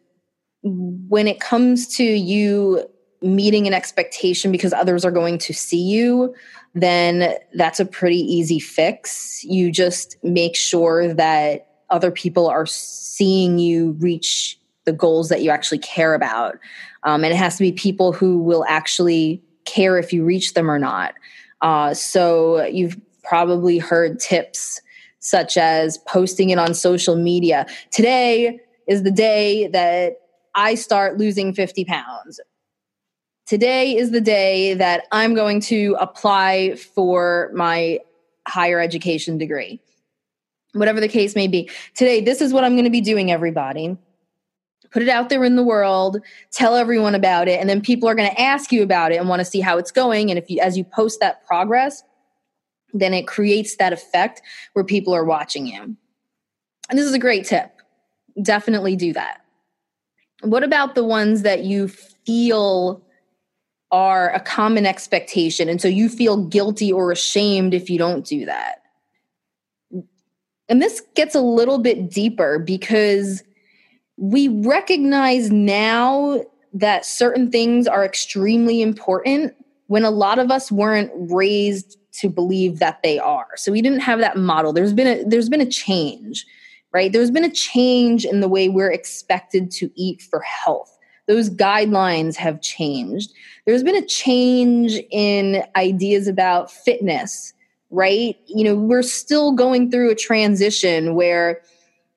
when 0.61 1.27
it 1.27 1.39
comes 1.39 1.95
to 1.95 2.03
you 2.03 2.85
meeting 3.21 3.65
an 3.65 3.73
expectation 3.73 4.51
because 4.51 4.73
others 4.73 5.05
are 5.05 5.11
going 5.11 5.37
to 5.37 5.53
see 5.53 5.81
you 5.81 6.35
then 6.75 7.33
that's 7.53 7.79
a 7.79 7.85
pretty 7.85 8.19
easy 8.19 8.59
fix. 8.59 9.43
You 9.45 9.71
just 9.71 10.17
make 10.23 10.55
sure 10.55 11.13
that 11.13 11.69
other 11.89 12.11
people 12.11 12.47
are 12.47 12.65
seeing 12.65 13.57
you 13.57 13.93
reach 13.93 14.59
the 14.85 14.93
goals 14.93 15.29
that 15.29 15.41
you 15.41 15.49
actually 15.49 15.79
care 15.79 16.13
about. 16.13 16.57
Um, 17.03 17.23
and 17.23 17.33
it 17.33 17.37
has 17.37 17.57
to 17.57 17.63
be 17.63 17.71
people 17.71 18.13
who 18.13 18.39
will 18.39 18.65
actually 18.67 19.41
care 19.65 19.97
if 19.97 20.13
you 20.13 20.23
reach 20.23 20.53
them 20.53 20.69
or 20.69 20.79
not. 20.79 21.15
Uh, 21.61 21.93
so 21.93 22.63
you've 22.65 22.99
probably 23.23 23.79
heard 23.79 24.19
tips 24.19 24.81
such 25.19 25.57
as 25.57 25.97
posting 26.07 26.51
it 26.51 26.59
on 26.59 26.73
social 26.73 27.15
media. 27.15 27.65
Today 27.91 28.59
is 28.87 29.03
the 29.03 29.11
day 29.11 29.67
that 29.67 30.17
I 30.53 30.75
start 30.75 31.17
losing 31.17 31.51
50 31.53 31.83
pounds. 31.85 32.39
Today 33.47 33.95
is 33.95 34.11
the 34.11 34.21
day 34.21 34.75
that 34.75 35.05
I'm 35.11 35.33
going 35.33 35.59
to 35.61 35.95
apply 35.99 36.75
for 36.75 37.51
my 37.53 37.99
higher 38.47 38.79
education 38.79 39.37
degree. 39.37 39.79
Whatever 40.73 40.99
the 40.99 41.07
case 41.07 41.35
may 41.35 41.47
be. 41.47 41.69
Today, 41.95 42.21
this 42.21 42.41
is 42.41 42.51
what 42.51 42.63
I'm 42.63 42.73
going 42.73 42.85
to 42.85 42.91
be 42.91 43.01
doing, 43.01 43.31
everybody 43.31 43.97
put 44.91 45.01
it 45.01 45.09
out 45.09 45.29
there 45.29 45.43
in 45.43 45.55
the 45.55 45.63
world 45.63 46.19
tell 46.51 46.75
everyone 46.75 47.15
about 47.15 47.47
it 47.47 47.59
and 47.59 47.69
then 47.69 47.81
people 47.81 48.07
are 48.07 48.15
going 48.15 48.29
to 48.29 48.41
ask 48.41 48.71
you 48.71 48.83
about 48.83 49.11
it 49.11 49.15
and 49.15 49.29
want 49.29 49.39
to 49.39 49.45
see 49.45 49.59
how 49.59 49.77
it's 49.77 49.91
going 49.91 50.29
and 50.29 50.37
if 50.37 50.49
you 50.49 50.59
as 50.59 50.77
you 50.77 50.83
post 50.83 51.19
that 51.19 51.45
progress 51.45 52.03
then 52.95 53.13
it 53.13 53.27
creates 53.27 53.75
that 53.75 53.93
effect 53.93 54.41
where 54.73 54.85
people 54.85 55.13
are 55.13 55.25
watching 55.25 55.67
you. 55.67 55.95
And 56.89 56.97
this 56.97 57.05
is 57.05 57.13
a 57.13 57.19
great 57.19 57.45
tip. 57.45 57.81
Definitely 58.41 58.95
do 58.95 59.13
that. 59.13 59.41
What 60.41 60.63
about 60.63 60.95
the 60.95 61.03
ones 61.03 61.41
that 61.43 61.63
you 61.63 61.87
feel 61.87 63.03
are 63.91 64.31
a 64.33 64.39
common 64.39 64.85
expectation 64.85 65.69
and 65.69 65.81
so 65.81 65.87
you 65.87 66.09
feel 66.09 66.37
guilty 66.37 66.91
or 66.91 67.11
ashamed 67.11 67.73
if 67.73 67.89
you 67.89 67.97
don't 67.97 68.25
do 68.25 68.45
that? 68.45 68.81
And 70.67 70.81
this 70.81 71.01
gets 71.15 71.35
a 71.35 71.41
little 71.41 71.77
bit 71.77 72.09
deeper 72.09 72.59
because 72.59 73.43
we 74.17 74.47
recognize 74.47 75.51
now 75.51 76.43
that 76.73 77.05
certain 77.05 77.51
things 77.51 77.87
are 77.87 78.05
extremely 78.05 78.81
important 78.81 79.53
when 79.87 80.03
a 80.03 80.11
lot 80.11 80.39
of 80.39 80.51
us 80.51 80.71
weren't 80.71 81.11
raised 81.15 81.97
to 82.19 82.29
believe 82.29 82.79
that 82.79 83.01
they 83.03 83.19
are. 83.19 83.47
So 83.55 83.71
we 83.71 83.81
didn't 83.81 83.99
have 83.99 84.19
that 84.19 84.37
model. 84.37 84.73
There's 84.73 84.93
been 84.93 85.07
a 85.07 85.23
there's 85.23 85.49
been 85.49 85.61
a 85.61 85.69
change, 85.69 86.45
right? 86.91 87.11
There's 87.11 87.31
been 87.31 87.43
a 87.43 87.51
change 87.51 88.25
in 88.25 88.39
the 88.39 88.47
way 88.47 88.69
we're 88.69 88.91
expected 88.91 89.71
to 89.71 89.91
eat 89.95 90.21
for 90.21 90.39
health. 90.41 90.97
Those 91.27 91.49
guidelines 91.49 92.35
have 92.35 92.61
changed. 92.61 93.33
There's 93.65 93.83
been 93.83 93.95
a 93.95 94.05
change 94.05 94.99
in 95.11 95.63
ideas 95.75 96.27
about 96.27 96.71
fitness, 96.71 97.53
right? 97.89 98.37
You 98.47 98.63
know, 98.63 98.75
we're 98.75 99.01
still 99.01 99.51
going 99.51 99.89
through 99.89 100.11
a 100.11 100.15
transition 100.15 101.15
where 101.15 101.61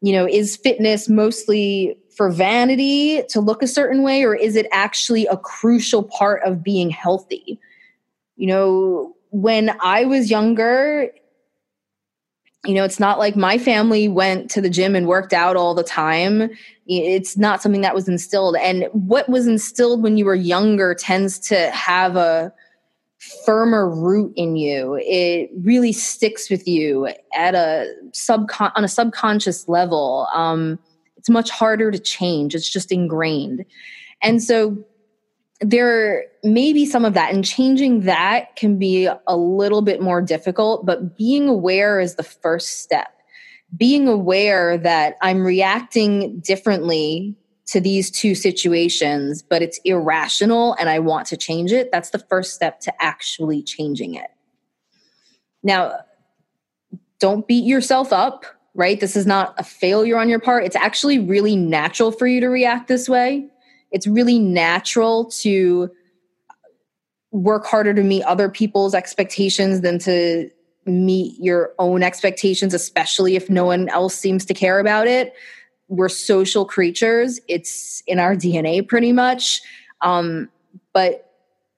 you 0.01 0.13
know, 0.13 0.27
is 0.27 0.57
fitness 0.57 1.09
mostly 1.09 1.97
for 2.17 2.31
vanity 2.31 3.23
to 3.29 3.41
look 3.41 3.63
a 3.63 3.67
certain 3.67 4.03
way, 4.03 4.25
or 4.25 4.35
is 4.35 4.57
it 4.57 4.67
actually 4.73 5.27
a 5.27 5.37
crucial 5.37 6.03
part 6.03 6.43
of 6.45 6.63
being 6.63 6.91
healthy? 6.91 7.59
You 8.37 8.47
know, 8.49 9.17
when 9.31 9.77
I 9.81 10.05
was 10.05 10.31
younger, 10.31 11.11
you 12.65 12.75
know, 12.75 12.85
it's 12.85 13.01
not 13.01 13.19
like 13.19 13.37
my 13.37 13.59
family 13.59 14.09
went 14.09 14.51
to 14.51 14.61
the 14.61 14.71
gym 14.71 14.97
and 14.97 15.07
worked 15.07 15.33
out 15.33 15.57
all 15.57 15.75
the 15.75 15.85
time. 15.85 16.51
It's 16.87 17.37
not 17.37 17.63
something 17.63 17.83
that 17.83 17.95
was 17.95 18.09
instilled. 18.09 18.57
And 18.57 18.89
what 18.93 19.29
was 19.29 19.47
instilled 19.47 20.03
when 20.03 20.17
you 20.17 20.25
were 20.25 20.35
younger 20.35 20.95
tends 20.95 21.39
to 21.41 21.71
have 21.71 22.17
a 22.17 22.53
firmer 23.19 23.89
root 23.89 24.33
in 24.37 24.57
you. 24.57 24.99
It 25.03 25.51
really 25.63 25.93
sticks 25.93 26.49
with 26.49 26.67
you 26.69 27.09
at 27.35 27.55
a 27.55 27.93
subcon 28.13 28.73
on 28.77 28.85
a 28.85 28.89
subconscious 28.89 29.69
level. 29.69 30.29
Um, 30.33 30.79
it's 31.17 31.29
much 31.29 31.51
harder 31.51 31.91
to 31.91 31.99
change. 31.99 32.55
It's 32.55 32.71
just 32.71 32.93
ingrained. 32.93 33.65
And 34.23 34.43
so 34.43 34.77
there 35.61 36.25
may 36.45 36.73
be 36.73 36.87
some 36.87 37.05
of 37.05 37.15
that 37.15 37.35
and 37.35 37.45
changing 37.45 38.03
that 38.03 38.55
can 38.57 38.79
be 38.79 39.09
a 39.27 39.37
little 39.37 39.83
bit 39.83 40.01
more 40.01 40.23
difficult 40.23 40.87
but 40.87 41.17
being 41.17 41.49
aware 41.49 41.99
is 41.99 42.15
the 42.15 42.23
first 42.23 42.79
step. 42.79 43.09
Being 43.77 44.07
aware 44.09 44.79
that 44.79 45.17
i'm 45.21 45.45
reacting 45.45 46.39
differently 46.41 47.35
to 47.69 47.81
these 47.81 48.11
two 48.11 48.35
situations, 48.35 49.43
but 49.43 49.61
it's 49.61 49.79
irrational 49.85 50.75
and 50.81 50.89
I 50.89 50.99
want 50.99 51.27
to 51.29 51.37
change 51.37 51.71
it, 51.71 51.91
that's 51.93 52.11
the 52.11 52.19
first 52.19 52.55
step 52.55 52.81
to 52.81 53.03
actually 53.03 53.63
changing 53.63 54.15
it. 54.15 54.31
Now, 55.63 56.01
don't 57.21 57.47
beat 57.47 57.65
yourself 57.65 58.11
up, 58.11 58.47
right? 58.75 58.99
This 58.99 59.17
is 59.17 59.27
not 59.27 59.55
a 59.59 59.65
failure 59.65 60.19
on 60.19 60.31
your 60.31 60.39
part. 60.39 60.65
It's 60.65 60.77
actually 60.77 61.19
really 61.19 61.57
natural 61.57 62.11
for 62.11 62.27
you 62.27 62.41
to 62.41 62.49
react 62.49 62.89
this 62.89 63.07
way. 63.07 63.47
It's 63.91 64.07
really 64.07 64.39
natural 64.39 65.27
to 65.43 65.91
work 67.33 67.67
harder 67.67 67.93
to 67.93 68.03
meet 68.03 68.23
other 68.23 68.49
people's 68.49 68.95
expectations 68.95 69.83
than 69.83 69.99
to 69.99 70.49
meet 70.87 71.39
your 71.39 71.75
own 71.79 72.03
expectations, 72.03 72.73
especially 72.73 73.37
if 73.37 73.51
no 73.51 73.67
one 73.67 73.91
else 73.91 74.15
seems 74.15 74.47
to 74.47 74.55
care 74.55 74.79
about 74.79 75.07
it 75.07 75.35
we're 75.89 76.09
social 76.09 76.65
creatures. 76.65 77.41
It's 77.49 78.03
in 78.07 78.19
our 78.19 78.35
DNA 78.35 78.87
pretty 78.87 79.13
much. 79.13 79.61
Um, 80.01 80.49
but 80.93 81.25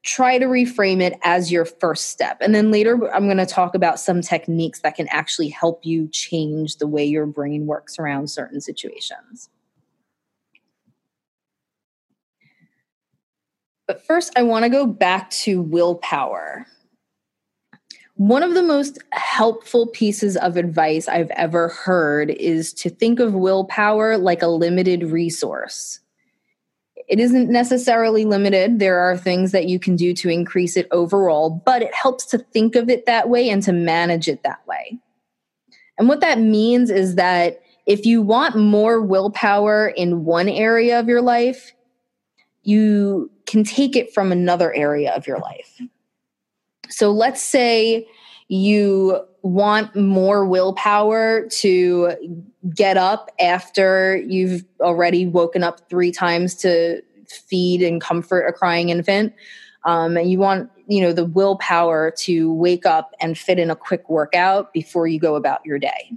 try 0.02 0.38
to 0.38 0.46
reframe 0.46 1.00
it 1.00 1.18
as 1.22 1.52
your 1.52 1.64
first 1.64 2.08
step. 2.08 2.38
And 2.40 2.54
then 2.54 2.70
later, 2.70 3.12
I'm 3.12 3.26
going 3.26 3.36
to 3.36 3.46
talk 3.46 3.74
about 3.74 4.00
some 4.00 4.22
techniques 4.22 4.80
that 4.80 4.96
can 4.96 5.06
actually 5.08 5.48
help 5.48 5.84
you 5.84 6.08
change 6.08 6.76
the 6.76 6.86
way 6.86 7.04
your 7.04 7.26
brain 7.26 7.66
works 7.66 7.98
around 7.98 8.28
certain 8.30 8.60
situations. 8.60 9.50
But 13.86 14.06
first, 14.06 14.32
I 14.36 14.42
want 14.42 14.64
to 14.64 14.68
go 14.68 14.86
back 14.86 15.30
to 15.30 15.60
willpower. 15.60 16.66
One 18.20 18.42
of 18.42 18.52
the 18.52 18.62
most 18.62 18.98
helpful 19.12 19.86
pieces 19.86 20.36
of 20.36 20.58
advice 20.58 21.08
I've 21.08 21.30
ever 21.30 21.68
heard 21.68 22.28
is 22.28 22.74
to 22.74 22.90
think 22.90 23.18
of 23.18 23.32
willpower 23.32 24.18
like 24.18 24.42
a 24.42 24.46
limited 24.46 25.04
resource. 25.04 26.00
It 27.08 27.18
isn't 27.18 27.48
necessarily 27.48 28.26
limited. 28.26 28.78
There 28.78 28.98
are 28.98 29.16
things 29.16 29.52
that 29.52 29.68
you 29.68 29.78
can 29.78 29.96
do 29.96 30.12
to 30.12 30.28
increase 30.28 30.76
it 30.76 30.86
overall, 30.90 31.62
but 31.64 31.80
it 31.80 31.94
helps 31.94 32.26
to 32.26 32.36
think 32.36 32.76
of 32.76 32.90
it 32.90 33.06
that 33.06 33.30
way 33.30 33.48
and 33.48 33.62
to 33.62 33.72
manage 33.72 34.28
it 34.28 34.42
that 34.42 34.60
way. 34.66 34.98
And 35.96 36.06
what 36.06 36.20
that 36.20 36.38
means 36.38 36.90
is 36.90 37.14
that 37.14 37.62
if 37.86 38.04
you 38.04 38.20
want 38.20 38.54
more 38.54 39.00
willpower 39.00 39.88
in 39.88 40.26
one 40.26 40.50
area 40.50 41.00
of 41.00 41.08
your 41.08 41.22
life, 41.22 41.72
you 42.64 43.30
can 43.46 43.64
take 43.64 43.96
it 43.96 44.12
from 44.12 44.30
another 44.30 44.74
area 44.74 45.10
of 45.14 45.26
your 45.26 45.38
life. 45.38 45.80
So 46.90 47.10
let's 47.10 47.42
say 47.42 48.06
you 48.48 49.20
want 49.42 49.94
more 49.96 50.44
willpower 50.44 51.46
to 51.48 52.12
get 52.74 52.96
up 52.96 53.30
after 53.40 54.16
you've 54.26 54.64
already 54.80 55.26
woken 55.26 55.62
up 55.62 55.88
three 55.88 56.12
times 56.12 56.54
to 56.56 57.02
feed 57.28 57.80
and 57.82 58.00
comfort 58.00 58.46
a 58.46 58.52
crying 58.52 58.88
infant. 58.90 59.32
Um, 59.84 60.16
and 60.16 60.30
you 60.30 60.38
want 60.38 60.70
you 60.88 61.00
know 61.00 61.12
the 61.12 61.24
willpower 61.24 62.10
to 62.18 62.52
wake 62.52 62.84
up 62.84 63.12
and 63.20 63.38
fit 63.38 63.58
in 63.58 63.70
a 63.70 63.76
quick 63.76 64.10
workout 64.10 64.72
before 64.72 65.06
you 65.06 65.20
go 65.20 65.36
about 65.36 65.64
your 65.64 65.78
day 65.78 66.12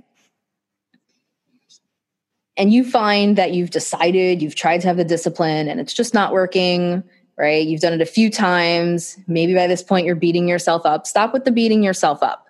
and 2.57 2.73
you 2.73 2.83
find 2.83 3.37
that 3.37 3.53
you've 3.53 3.69
decided 3.69 4.41
you've 4.41 4.55
tried 4.55 4.81
to 4.81 4.87
have 4.87 4.97
the 4.97 5.05
discipline 5.05 5.67
and 5.67 5.79
it's 5.79 5.93
just 5.93 6.13
not 6.13 6.33
working 6.33 7.03
right? 7.37 7.65
You've 7.65 7.81
done 7.81 7.93
it 7.93 8.01
a 8.01 8.05
few 8.05 8.29
times. 8.29 9.17
Maybe 9.27 9.53
by 9.53 9.67
this 9.67 9.81
point, 9.81 10.05
you're 10.05 10.15
beating 10.15 10.47
yourself 10.47 10.85
up. 10.85 11.07
Stop 11.07 11.33
with 11.33 11.45
the 11.45 11.51
beating 11.51 11.83
yourself 11.83 12.21
up, 12.21 12.47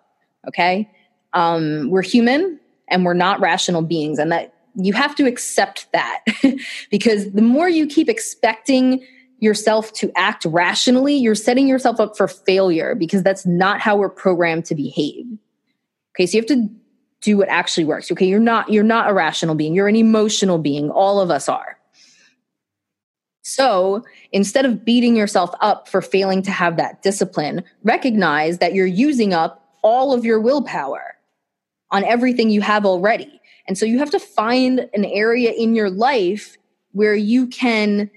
okay? 0.48 0.90
Um, 1.34 1.90
we're 1.90 2.02
human 2.02 2.60
and 2.90 3.06
we're 3.06 3.14
not 3.14 3.40
rational 3.40 3.82
beings, 3.82 4.20
and 4.20 4.32
that 4.32 4.54
you 4.76 4.94
have 4.94 5.16
to 5.16 5.26
accept 5.26 5.88
that 5.94 6.24
because 6.92 7.32
the 7.32 7.42
more 7.42 7.70
you 7.70 7.88
keep 7.88 8.10
expecting 8.10 9.06
yourself 9.40 9.92
to 9.94 10.12
act 10.16 10.46
rationally, 10.46 11.16
you're 11.16 11.36
setting 11.36 11.68
yourself 11.68 12.00
up 12.00 12.16
for 12.16 12.28
failure 12.28 12.96
because 12.96 13.24
that's 13.24 13.46
not 13.46 13.82
how 13.82 13.96
we're 13.96 14.10
programmed 14.10 14.66
to 14.66 14.76
behave. 14.76 15.26
Okay, 16.16 16.26
so 16.26 16.38
you 16.38 16.42
have 16.42 16.48
to 16.48 16.70
do 17.22 17.38
what 17.38 17.50
actually 17.50 17.86
works. 17.86 18.12
Okay, 18.12 18.26
you're 18.26 18.40
not 18.40 18.72
you're 18.72 18.84
not 18.84 19.10
a 19.10 19.14
rational 19.14 19.56
being. 19.56 19.74
You're 19.74 19.88
an 19.88 19.96
emotional 19.96 20.58
being. 20.58 20.90
All 20.92 21.20
of 21.20 21.32
us 21.32 21.50
are. 21.50 21.80
So 23.44 24.04
instead 24.32 24.66
of 24.66 24.84
beating 24.84 25.16
yourself 25.16 25.52
up 25.62 25.88
for 25.88 26.02
failing 26.02 26.42
to 26.44 26.52
have 26.52 26.78
that 26.78 27.02
discipline, 27.02 27.64
recognize 27.84 28.58
that 28.58 28.74
you're 28.74 28.88
using 28.88 29.34
up 29.34 29.78
all 29.84 30.14
of 30.14 30.26
your 30.26 30.40
willpower 30.40 31.16
on 31.92 32.04
everything 32.06 32.50
you 32.50 32.62
have 32.62 32.86
already. 32.86 33.42
And 33.68 33.78
so 33.78 33.86
you 33.86 34.00
have 34.00 34.10
to 34.12 34.20
find 34.20 34.90
an 34.94 35.06
area 35.06 35.52
in 35.52 35.76
your 35.76 35.90
life 35.90 36.58
where 36.94 37.16
you 37.16 37.48
can 37.48 38.10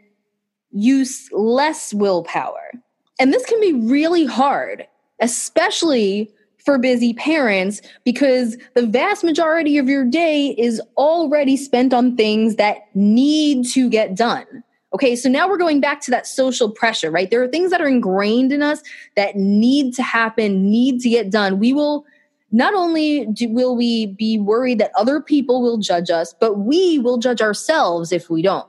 use 0.73 1.29
less 1.33 1.93
willpower. 1.93 2.73
And 3.19 3.33
this 3.33 3.45
can 3.47 3.61
be 3.61 3.73
really 3.73 4.27
hard, 4.27 4.87
especially 5.21 6.31
for 6.65 6.79
busy 6.79 7.15
parents, 7.15 7.81
because 8.05 8.57
the 8.75 8.87
vast 8.87 9.25
majority 9.25 9.79
of 9.79 9.89
your 9.89 10.05
day 10.05 10.49
is 10.59 10.81
already 10.97 11.57
spent 11.57 11.95
on 11.95 12.17
things 12.17 12.57
that 12.57 12.95
need 12.95 13.67
to 13.69 13.89
get 13.89 14.15
done. 14.15 14.65
Okay, 14.97 15.15
so 15.15 15.29
now 15.29 15.47
we're 15.47 15.59
going 15.59 15.79
back 15.79 16.01
to 16.01 16.11
that 16.11 16.27
social 16.27 16.71
pressure, 16.71 17.11
right? 17.11 17.31
There 17.31 17.43
are 17.43 17.49
things 17.49 17.71
that 17.71 17.83
are 17.83 17.87
ingrained 17.87 18.51
in 18.51 18.63
us 18.63 18.81
that 19.15 19.37
need 19.37 19.93
to 19.97 20.03
happen, 20.03 20.71
need 20.71 21.03
to 21.03 21.11
get 21.11 21.29
done. 21.31 21.59
We 21.59 21.75
will 21.75 22.07
not 22.51 22.73
only 22.73 23.27
do, 23.27 23.51
will 23.51 23.77
we 23.77 24.07
be 24.07 24.39
worried 24.39 24.79
that 24.79 24.93
other 24.97 25.21
people 25.21 25.61
will 25.61 25.77
judge 25.77 26.09
us, 26.09 26.35
but 26.41 26.61
we 26.61 26.99
will 26.99 27.19
judge 27.19 27.43
ourselves 27.43 28.11
if 28.11 28.31
we 28.31 28.41
don't. 28.41 28.67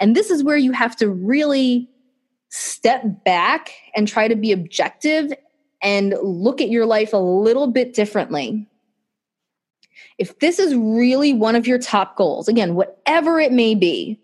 And 0.00 0.16
this 0.16 0.28
is 0.28 0.42
where 0.42 0.56
you 0.56 0.72
have 0.72 0.96
to 0.96 1.08
really 1.08 1.88
step 2.48 3.04
back 3.24 3.70
and 3.94 4.08
try 4.08 4.26
to 4.26 4.34
be 4.34 4.50
objective 4.50 5.32
and 5.84 6.16
look 6.20 6.60
at 6.60 6.70
your 6.70 6.84
life 6.84 7.12
a 7.12 7.18
little 7.18 7.68
bit 7.68 7.94
differently. 7.94 8.66
If 10.18 10.36
this 10.40 10.58
is 10.58 10.74
really 10.74 11.32
one 11.32 11.54
of 11.54 11.68
your 11.68 11.78
top 11.78 12.16
goals, 12.16 12.48
again, 12.48 12.74
whatever 12.74 13.38
it 13.38 13.52
may 13.52 13.76
be, 13.76 14.18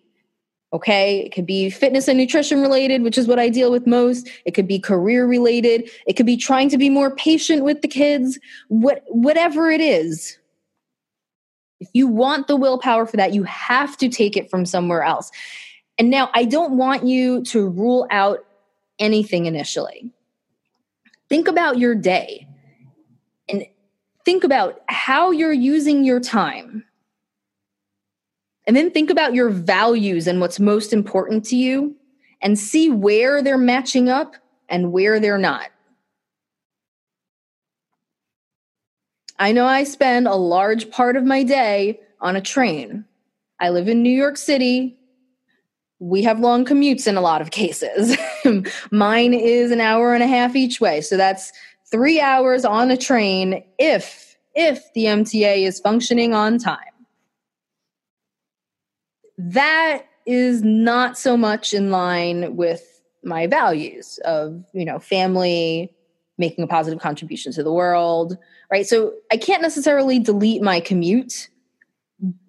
okay, 0.72 1.20
it 1.20 1.32
could 1.32 1.46
be 1.46 1.70
fitness 1.70 2.08
and 2.08 2.18
nutrition 2.18 2.60
related, 2.60 3.02
which 3.02 3.16
is 3.16 3.26
what 3.26 3.38
I 3.38 3.48
deal 3.48 3.70
with 3.70 3.86
most. 3.86 4.28
It 4.44 4.52
could 4.52 4.66
be 4.66 4.78
career 4.78 5.26
related. 5.26 5.88
It 6.06 6.14
could 6.14 6.26
be 6.26 6.36
trying 6.36 6.68
to 6.70 6.78
be 6.78 6.90
more 6.90 7.14
patient 7.14 7.64
with 7.64 7.82
the 7.82 7.88
kids, 7.88 8.38
what, 8.68 9.04
whatever 9.08 9.70
it 9.70 9.80
is. 9.80 10.38
If 11.78 11.88
you 11.92 12.06
want 12.06 12.48
the 12.48 12.56
willpower 12.56 13.06
for 13.06 13.16
that, 13.16 13.34
you 13.34 13.42
have 13.44 13.96
to 13.98 14.08
take 14.08 14.36
it 14.36 14.50
from 14.50 14.64
somewhere 14.64 15.02
else. 15.02 15.30
And 15.98 16.10
now 16.10 16.30
I 16.34 16.44
don't 16.44 16.76
want 16.76 17.06
you 17.06 17.42
to 17.44 17.68
rule 17.68 18.06
out 18.10 18.40
anything 18.98 19.46
initially. 19.46 20.10
Think 21.28 21.48
about 21.48 21.78
your 21.78 21.94
day 21.94 22.46
and 23.48 23.66
think 24.24 24.42
about 24.42 24.80
how 24.88 25.30
you're 25.30 25.52
using 25.52 26.04
your 26.04 26.20
time. 26.20 26.84
And 28.66 28.76
then 28.76 28.90
think 28.90 29.10
about 29.10 29.34
your 29.34 29.50
values 29.50 30.26
and 30.26 30.40
what's 30.40 30.58
most 30.58 30.92
important 30.92 31.44
to 31.46 31.56
you 31.56 31.94
and 32.42 32.58
see 32.58 32.90
where 32.90 33.42
they're 33.42 33.58
matching 33.58 34.08
up 34.08 34.34
and 34.68 34.92
where 34.92 35.20
they're 35.20 35.38
not. 35.38 35.68
I 39.38 39.52
know 39.52 39.66
I 39.66 39.84
spend 39.84 40.26
a 40.26 40.34
large 40.34 40.90
part 40.90 41.16
of 41.16 41.24
my 41.24 41.42
day 41.42 42.00
on 42.20 42.36
a 42.36 42.40
train. 42.40 43.04
I 43.60 43.68
live 43.68 43.88
in 43.88 44.02
New 44.02 44.10
York 44.10 44.36
City, 44.36 44.96
we 45.98 46.22
have 46.22 46.40
long 46.40 46.64
commutes 46.64 47.06
in 47.06 47.16
a 47.16 47.20
lot 47.20 47.40
of 47.40 47.50
cases. 47.50 48.16
Mine 48.90 49.34
is 49.34 49.70
an 49.70 49.80
hour 49.80 50.14
and 50.14 50.22
a 50.22 50.26
half 50.26 50.54
each 50.54 50.80
way. 50.80 51.00
So 51.00 51.16
that's 51.16 51.52
three 51.90 52.20
hours 52.20 52.64
on 52.64 52.90
a 52.90 52.96
train 52.96 53.64
if 53.78 54.36
if 54.54 54.92
the 54.94 55.04
MTA 55.04 55.66
is 55.66 55.80
functioning 55.80 56.32
on 56.32 56.58
time. 56.58 56.78
That 59.38 60.06
is 60.26 60.62
not 60.62 61.16
so 61.18 61.36
much 61.36 61.72
in 61.72 61.90
line 61.90 62.56
with 62.56 63.02
my 63.22 63.46
values 63.46 64.18
of, 64.24 64.64
you 64.72 64.84
know, 64.84 64.98
family, 64.98 65.92
making 66.38 66.64
a 66.64 66.66
positive 66.66 67.00
contribution 67.00 67.52
to 67.52 67.62
the 67.62 67.72
world, 67.72 68.36
right? 68.70 68.86
So 68.86 69.14
I 69.32 69.36
can't 69.36 69.62
necessarily 69.62 70.18
delete 70.18 70.62
my 70.62 70.80
commute. 70.80 71.48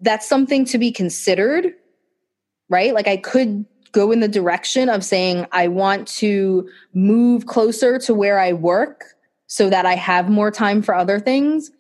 That's 0.01 0.27
something 0.27 0.65
to 0.65 0.77
be 0.77 0.91
considered 0.91 1.73
right? 2.69 2.93
Like 2.93 3.07
I 3.07 3.17
could 3.17 3.65
go 3.91 4.11
in 4.11 4.19
the 4.19 4.27
direction 4.27 4.89
of 4.89 5.03
saying, 5.03 5.45
I 5.51 5.67
want 5.67 6.07
to 6.09 6.69
move 6.93 7.45
closer 7.45 7.97
to 7.99 8.13
where 8.13 8.39
I 8.39 8.53
work 8.53 9.05
so 9.47 9.69
that 9.69 9.85
I 9.85 9.95
have 9.95 10.29
more 10.29 10.51
time 10.51 10.81
for 10.81 10.93
other 10.93 11.19
things. 11.19 11.71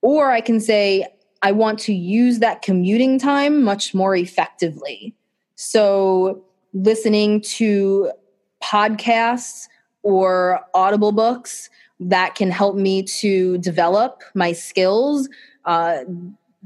Or 0.00 0.30
I 0.30 0.40
can 0.40 0.60
say, 0.60 1.06
I 1.42 1.52
want 1.52 1.78
to 1.80 1.92
use 1.92 2.38
that 2.38 2.62
commuting 2.62 3.18
time 3.18 3.62
much 3.62 3.94
more 3.94 4.14
effectively. 4.14 5.14
So, 5.56 6.44
listening 6.72 7.40
to 7.42 8.12
podcasts 8.62 9.68
or 10.02 10.60
audible 10.74 11.12
books 11.12 11.68
that 12.00 12.34
can 12.34 12.50
help 12.50 12.76
me 12.76 13.02
to 13.02 13.58
develop 13.58 14.22
my 14.34 14.52
skills, 14.52 15.28
uh, 15.64 15.98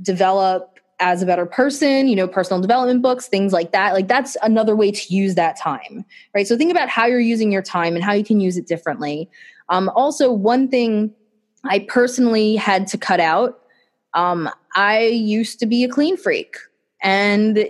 develop 0.03 0.79
as 0.99 1.23
a 1.23 1.27
better 1.27 1.45
person, 1.45 2.09
you 2.09 2.17
know, 2.17 2.27
personal 2.27 2.61
development 2.61 3.03
books, 3.03 3.29
things 3.29 3.53
like 3.53 3.73
that. 3.73 3.93
Like 3.93 4.09
that's 4.09 4.37
another 4.43 4.75
way 4.75 4.91
to 4.91 5.15
use 5.15 5.35
that 5.35 5.59
time, 5.59 6.05
right? 6.35 6.47
So 6.47 6.57
think 6.57 6.71
about 6.71 6.89
how 6.89 7.07
you're 7.07 7.21
using 7.21 7.53
your 7.53 7.63
time 7.63 7.95
and 7.95 8.05
how 8.05 8.13
you 8.13 8.25
can 8.25 8.41
use 8.41 8.57
it 8.57 8.67
differently. 8.67 9.29
Um, 9.69 9.91
also, 9.95 10.33
one 10.33 10.69
thing 10.69 11.13
I 11.65 11.81
personally 11.81 12.57
had 12.57 12.87
to 12.89 12.99
cut 12.99 13.21
out. 13.21 13.61
Um, 14.15 14.49
I 14.77 15.01
used 15.01 15.59
to 15.61 15.67
be 15.67 15.83
a 15.83 15.89
clean 15.89 16.17
freak, 16.17 16.57
and 17.03 17.67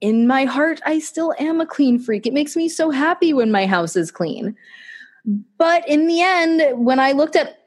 in 0.00 0.26
my 0.26 0.44
heart, 0.44 0.80
I 0.86 0.98
still 0.98 1.34
am 1.38 1.60
a 1.60 1.66
clean 1.66 1.98
freak. 1.98 2.26
It 2.26 2.32
makes 2.32 2.56
me 2.56 2.68
so 2.68 2.90
happy 2.90 3.34
when 3.34 3.52
my 3.52 3.66
house 3.66 3.94
is 3.96 4.10
clean. 4.10 4.56
But 5.58 5.86
in 5.86 6.06
the 6.06 6.20
end, 6.20 6.84
when 6.84 6.98
I 6.98 7.12
looked 7.12 7.36
at, 7.36 7.58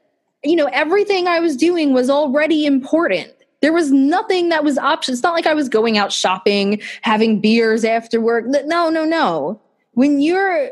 you 0.42 0.56
know, 0.56 0.68
everything 0.72 1.26
I 1.28 1.40
was 1.40 1.56
doing 1.56 1.94
was 1.94 2.10
already 2.10 2.66
important 2.66 3.32
there 3.62 3.72
was 3.72 3.90
nothing 3.90 4.48
that 4.50 4.64
was 4.64 4.78
option. 4.78 5.12
It's 5.12 5.22
not 5.22 5.34
like 5.34 5.46
I 5.46 5.54
was 5.54 5.68
going 5.68 5.98
out 5.98 6.12
shopping, 6.12 6.80
having 7.02 7.40
beers 7.40 7.84
after 7.84 8.20
work. 8.20 8.44
No, 8.46 8.90
no, 8.90 9.04
no. 9.04 9.60
When 9.92 10.20
you're, 10.20 10.70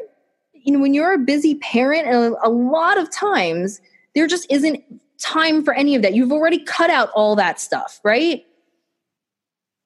you 0.52 0.72
know, 0.72 0.78
when 0.78 0.94
you're 0.94 1.14
a 1.14 1.18
busy 1.18 1.56
parent, 1.56 2.06
a, 2.06 2.36
a 2.46 2.50
lot 2.50 2.98
of 2.98 3.10
times 3.10 3.80
there 4.14 4.26
just 4.26 4.46
isn't 4.50 4.82
time 5.24 5.64
for 5.64 5.74
any 5.74 5.94
of 5.94 6.02
that. 6.02 6.14
You've 6.14 6.32
already 6.32 6.58
cut 6.58 6.90
out 6.90 7.10
all 7.14 7.34
that 7.36 7.60
stuff, 7.60 8.00
right? 8.04 8.44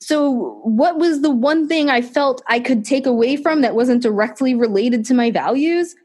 So, 0.01 0.61
what 0.63 0.99
was 0.99 1.23
the 1.23 1.31
one 1.31 1.67
thing 1.69 1.91
I 1.91 2.03
felt 2.03 2.43
I 2.47 2.61
could 2.61 2.85
take 2.85 3.07
away 3.07 3.37
from 3.37 3.63
that 3.63 3.75
wasn't 3.75 4.03
directly 4.03 4.55
related 4.55 5.05
to 5.07 5.15
my 5.15 5.31
values? 5.31 5.97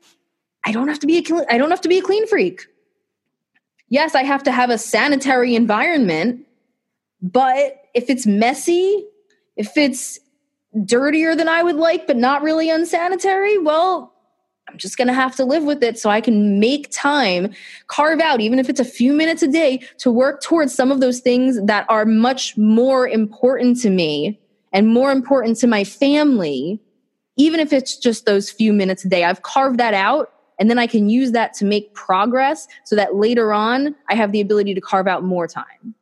I 0.65 0.72
don't 0.72 0.88
have 0.88 1.00
to 1.00 1.08
be 1.08 1.17
a 1.17 1.54
I 1.54 1.58
don't 1.58 1.69
have 1.69 1.82
to 1.82 1.89
be 1.89 1.98
a 1.98 2.02
clean 2.02 2.28
freak. 2.28 2.65
Yes, 3.89 4.15
I 4.15 4.24
have 4.24 4.43
to 4.43 4.52
have 4.52 4.69
a 4.69 4.78
sanitary 4.78 5.56
environment, 5.56 6.46
but 7.22 7.84
if 7.93 8.10
it's 8.10 8.26
messy, 8.26 9.06
if 9.56 9.78
it's 9.78 10.19
dirtier 10.86 11.36
than 11.36 11.48
I 11.48 11.62
would 11.62 11.76
like, 11.76 12.08
but 12.08 12.17
not 12.17 12.41
really 12.41 12.69
unsanitary, 12.72 13.60
well, 13.60 14.12
I'm 14.67 14.78
just 14.78 14.97
going 14.97 15.08
to 15.08 15.13
have 15.13 15.36
to 15.36 15.45
live 15.45 15.63
with 15.63 15.84
it 15.84 15.99
so 15.99 16.10
I 16.10 16.21
can 16.21 16.60
make 16.60 16.89
time, 16.91 17.54
carve 17.88 18.19
out, 18.19 18.41
even 18.41 18.60
if 18.60 18.69
it's 18.69 18.80
a 18.80 18.86
few 18.86 19.13
minutes 19.13 19.43
a 19.43 19.47
day, 19.47 19.82
to 19.99 20.12
work 20.12 20.41
towards 20.41 20.73
some 20.73 20.91
of 20.91 20.99
those 20.99 21.19
things 21.19 21.62
that 21.65 21.86
are 21.89 22.06
much 22.06 22.58
more 22.58 23.08
important 23.08 23.80
to 23.82 23.89
me 23.89 24.39
and 24.71 24.88
more 24.88 25.12
important 25.12 25.58
to 25.58 25.67
my 25.67 25.84
family, 25.84 26.82
even 27.38 27.60
if 27.60 27.73
it's 27.73 27.97
just 27.97 28.26
those 28.26 28.49
few 28.49 28.73
minutes 28.73 29.06
a 29.06 29.10
day. 29.10 29.26
I've 29.26 29.41
carved 29.43 29.80
that 29.80 29.93
out 29.93 30.32
and 30.60 30.69
then 30.69 30.80
I 30.80 30.88
can 30.88 31.10
use 31.10 31.32
that 31.34 31.54
to 31.56 31.65
make 31.65 31.93
progress 31.93 32.67
so 32.86 32.95
that 32.95 33.15
later 33.15 33.54
on 33.54 33.95
I 34.10 34.15
have 34.15 34.32
the 34.32 34.41
ability 34.41 34.73
to 34.73 34.82
carve 34.82 35.08
out 35.08 35.23
more 35.23 35.47
time. 35.47 35.93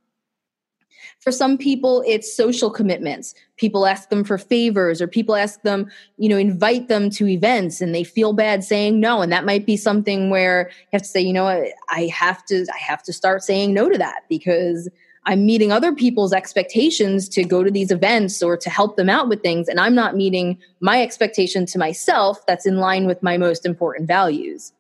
For 1.22 1.32
some 1.32 1.56
people, 1.56 2.04
it's 2.08 2.36
social 2.36 2.72
commitments. 2.72 3.36
People 3.58 3.86
ask 3.86 4.10
them 4.10 4.24
for 4.24 4.40
favors 4.40 5.04
or 5.04 5.08
people 5.08 5.36
ask 5.36 5.62
them, 5.62 5.90
you 6.18 6.28
know, 6.28 6.38
invite 6.38 6.88
them 6.88 7.12
to 7.12 7.28
events 7.28 7.80
and 7.80 7.94
they 7.94 8.04
feel 8.04 8.34
bad 8.34 8.64
saying 8.64 9.00
no. 9.00 9.22
And 9.22 9.32
that 9.32 9.46
might 9.46 9.68
be 9.68 9.78
something 9.78 10.32
where 10.32 10.72
you 10.72 10.88
have 10.94 11.04
to 11.04 11.08
say, 11.08 11.22
you 11.22 11.32
know, 11.32 11.48
I 11.90 12.06
have 12.08 12.44
to, 12.46 12.66
I 12.74 12.78
have 12.80 13.04
to 13.04 13.14
start 13.14 13.44
saying 13.44 13.72
no 13.72 13.88
to 13.88 14.00
that 14.00 14.24
because 14.30 14.90
I'm 15.28 15.46
meeting 15.46 15.72
other 15.72 15.94
people's 15.94 16.34
expectations 16.34 17.30
to 17.30 17.44
go 17.44 17.64
to 17.64 17.70
these 17.70 17.92
events 17.92 18.42
or 18.42 18.58
to 18.58 18.70
help 18.72 18.96
them 18.96 19.08
out 19.08 19.30
with 19.30 19.44
things. 19.44 19.68
And 19.68 19.80
I'm 19.80 19.94
not 19.94 20.16
meeting 20.16 20.58
my 20.80 21.04
expectation 21.04 21.68
to 21.68 21.78
myself 21.78 22.44
that's 22.48 22.66
in 22.66 22.78
line 22.78 23.06
with 23.06 23.22
my 23.22 23.38
most 23.38 23.64
important 23.64 24.08
values. 24.08 24.74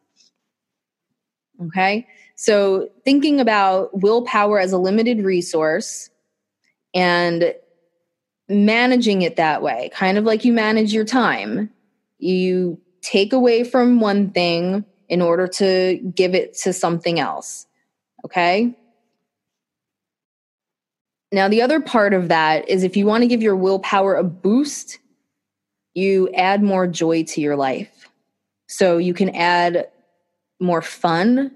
Okay. 1.67 2.07
So 2.35 2.89
thinking 3.05 3.39
about 3.39 4.01
willpower 4.01 4.59
as 4.59 4.71
a 4.71 4.79
limited 4.79 5.23
resource 5.23 6.09
and 6.93 7.53
managing 8.49 9.21
it 9.21 9.37
that 9.37 9.61
way, 9.61 9.89
kind 9.93 10.17
of 10.17 10.25
like 10.25 10.45
you 10.45 10.53
manage 10.53 10.93
your 10.93 11.05
time. 11.05 11.69
You 12.19 12.79
take 13.01 13.33
away 13.33 13.63
from 13.63 13.99
one 13.99 14.29
thing 14.29 14.85
in 15.09 15.21
order 15.21 15.47
to 15.47 15.97
give 16.15 16.35
it 16.35 16.55
to 16.55 16.73
something 16.73 17.19
else. 17.19 17.65
Okay? 18.25 18.75
Now, 21.31 21.47
the 21.47 21.61
other 21.61 21.79
part 21.79 22.13
of 22.13 22.27
that 22.27 22.67
is 22.67 22.83
if 22.83 22.97
you 22.97 23.05
want 23.05 23.23
to 23.23 23.27
give 23.27 23.41
your 23.41 23.55
willpower 23.55 24.15
a 24.15 24.23
boost, 24.23 24.99
you 25.93 26.29
add 26.33 26.61
more 26.61 26.87
joy 26.87 27.23
to 27.23 27.41
your 27.41 27.55
life. 27.55 28.09
So 28.67 28.97
you 28.97 29.13
can 29.13 29.29
add 29.29 29.89
more 30.59 30.81
fun, 30.81 31.51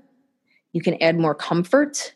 you 0.74 0.82
can 0.82 1.02
add 1.02 1.18
more 1.18 1.36
comfort, 1.36 2.14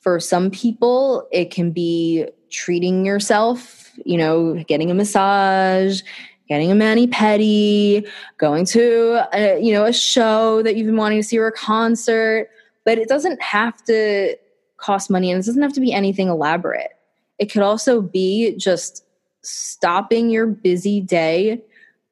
for 0.00 0.20
some 0.20 0.50
people, 0.50 1.26
it 1.32 1.50
can 1.50 1.70
be 1.70 2.26
treating 2.50 3.04
yourself, 3.04 3.90
you 4.04 4.16
know, 4.16 4.54
getting 4.66 4.90
a 4.90 4.94
massage, 4.94 6.02
getting 6.48 6.70
a 6.70 6.74
mani 6.74 7.06
pedi, 7.06 8.08
going 8.38 8.64
to 8.64 9.20
a, 9.32 9.60
you 9.60 9.72
know 9.72 9.84
a 9.84 9.92
show 9.92 10.62
that 10.62 10.76
you've 10.76 10.86
been 10.86 10.96
wanting 10.96 11.18
to 11.18 11.22
see 11.22 11.38
or 11.38 11.48
a 11.48 11.52
concert. 11.52 12.48
But 12.84 12.98
it 12.98 13.08
doesn't 13.08 13.40
have 13.42 13.84
to 13.84 14.36
cost 14.78 15.10
money, 15.10 15.30
and 15.30 15.42
it 15.42 15.46
doesn't 15.46 15.62
have 15.62 15.74
to 15.74 15.80
be 15.80 15.92
anything 15.92 16.28
elaborate. 16.28 16.92
It 17.38 17.50
could 17.50 17.62
also 17.62 18.00
be 18.00 18.56
just 18.56 19.04
stopping 19.42 20.30
your 20.30 20.46
busy 20.46 21.00
day, 21.00 21.62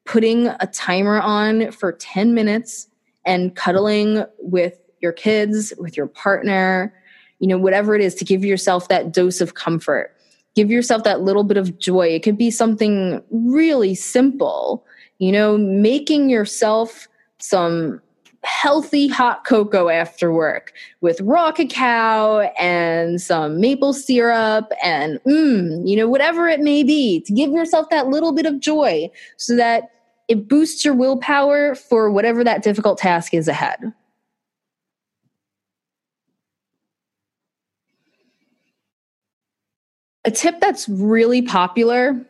putting 0.05 0.47
a 0.47 0.67
timer 0.71 1.19
on 1.19 1.71
for 1.71 1.91
10 1.91 2.33
minutes, 2.33 2.87
and 3.25 3.55
cuddling 3.55 4.23
with 4.39 4.79
your 5.01 5.11
kids, 5.11 5.73
with 5.77 5.97
your 5.97 6.07
partner, 6.07 6.93
you 7.39 7.47
know, 7.47 7.57
whatever 7.57 7.95
it 7.95 8.01
is 8.01 8.15
to 8.15 8.25
give 8.25 8.43
yourself 8.43 8.87
that 8.89 9.11
dose 9.11 9.41
of 9.41 9.53
comfort. 9.53 10.13
give 10.55 10.71
yourself 10.71 11.03
that 11.03 11.21
little 11.21 11.43
bit 11.43 11.57
of 11.57 11.77
joy. 11.77 12.07
It 12.07 12.23
could 12.23 12.37
be 12.37 12.49
something 12.49 13.21
really 13.29 13.93
simple, 13.93 14.83
you 15.19 15.31
know, 15.31 15.55
making 15.55 16.31
yourself 16.31 17.07
some 17.37 18.01
healthy 18.43 19.07
hot 19.07 19.45
cocoa 19.45 19.89
after 19.89 20.31
work 20.31 20.71
with 21.01 21.19
raw 21.21 21.51
cacao 21.51 22.39
and 22.57 23.21
some 23.21 23.59
maple 23.59 23.93
syrup 23.93 24.71
and 24.81 25.19
mm, 25.23 25.87
you 25.87 25.97
know 25.97 26.07
whatever 26.07 26.47
it 26.47 26.61
may 26.61 26.81
be 26.81 27.19
to 27.21 27.33
give 27.33 27.51
yourself 27.51 27.89
that 27.89 28.07
little 28.07 28.31
bit 28.31 28.45
of 28.45 28.59
joy 28.59 29.09
so 29.35 29.55
that 29.55 29.89
it 30.27 30.47
boosts 30.47 30.85
your 30.85 30.93
willpower 30.93 31.75
for 31.75 32.09
whatever 32.09 32.43
that 32.43 32.63
difficult 32.63 32.97
task 32.97 33.33
is 33.33 33.47
ahead 33.47 33.91
a 40.27 40.31
tip 40.31 40.59
that's 40.59 40.87
really 40.87 41.41
popular 41.41 42.23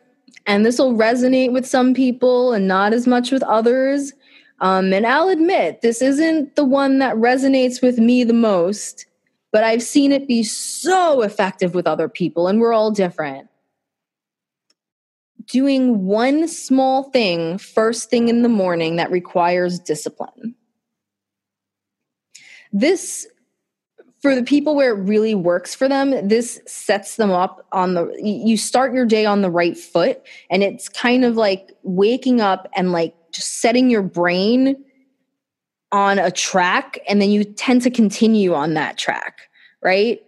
and 0.46 0.64
this 0.64 0.78
will 0.78 0.94
resonate 0.94 1.52
with 1.52 1.66
some 1.66 1.92
people 1.92 2.54
and 2.54 2.66
not 2.66 2.94
as 2.94 3.06
much 3.06 3.30
with 3.30 3.42
others 3.42 4.14
um, 4.60 4.92
and 4.92 5.06
I'll 5.06 5.28
admit, 5.28 5.82
this 5.82 6.02
isn't 6.02 6.56
the 6.56 6.64
one 6.64 6.98
that 6.98 7.14
resonates 7.16 7.80
with 7.80 7.98
me 7.98 8.24
the 8.24 8.32
most, 8.32 9.06
but 9.52 9.62
I've 9.62 9.82
seen 9.82 10.10
it 10.10 10.26
be 10.26 10.42
so 10.42 11.22
effective 11.22 11.74
with 11.74 11.86
other 11.86 12.08
people, 12.08 12.48
and 12.48 12.60
we're 12.60 12.72
all 12.72 12.90
different. 12.90 13.48
Doing 15.46 16.04
one 16.04 16.48
small 16.48 17.04
thing 17.04 17.56
first 17.58 18.10
thing 18.10 18.28
in 18.28 18.42
the 18.42 18.48
morning 18.48 18.96
that 18.96 19.10
requires 19.10 19.78
discipline. 19.78 20.54
This, 22.72 23.26
for 24.20 24.34
the 24.34 24.42
people 24.42 24.74
where 24.74 24.96
it 24.96 25.00
really 25.02 25.34
works 25.34 25.74
for 25.74 25.88
them, 25.88 26.26
this 26.26 26.60
sets 26.66 27.16
them 27.16 27.30
up 27.30 27.66
on 27.72 27.94
the, 27.94 28.12
you 28.22 28.56
start 28.56 28.92
your 28.92 29.06
day 29.06 29.24
on 29.24 29.42
the 29.42 29.50
right 29.50 29.76
foot, 29.76 30.20
and 30.50 30.62
it's 30.62 30.88
kind 30.88 31.24
of 31.24 31.36
like 31.36 31.70
waking 31.82 32.40
up 32.40 32.68
and 32.74 32.92
like 32.92 33.14
just 33.32 33.60
setting 33.60 33.90
your 33.90 34.02
brain 34.02 34.76
on 35.92 36.18
a 36.18 36.30
track 36.30 36.98
and 37.08 37.22
then 37.22 37.30
you 37.30 37.44
tend 37.44 37.82
to 37.82 37.90
continue 37.90 38.54
on 38.54 38.74
that 38.74 38.98
track, 38.98 39.48
right? 39.82 40.20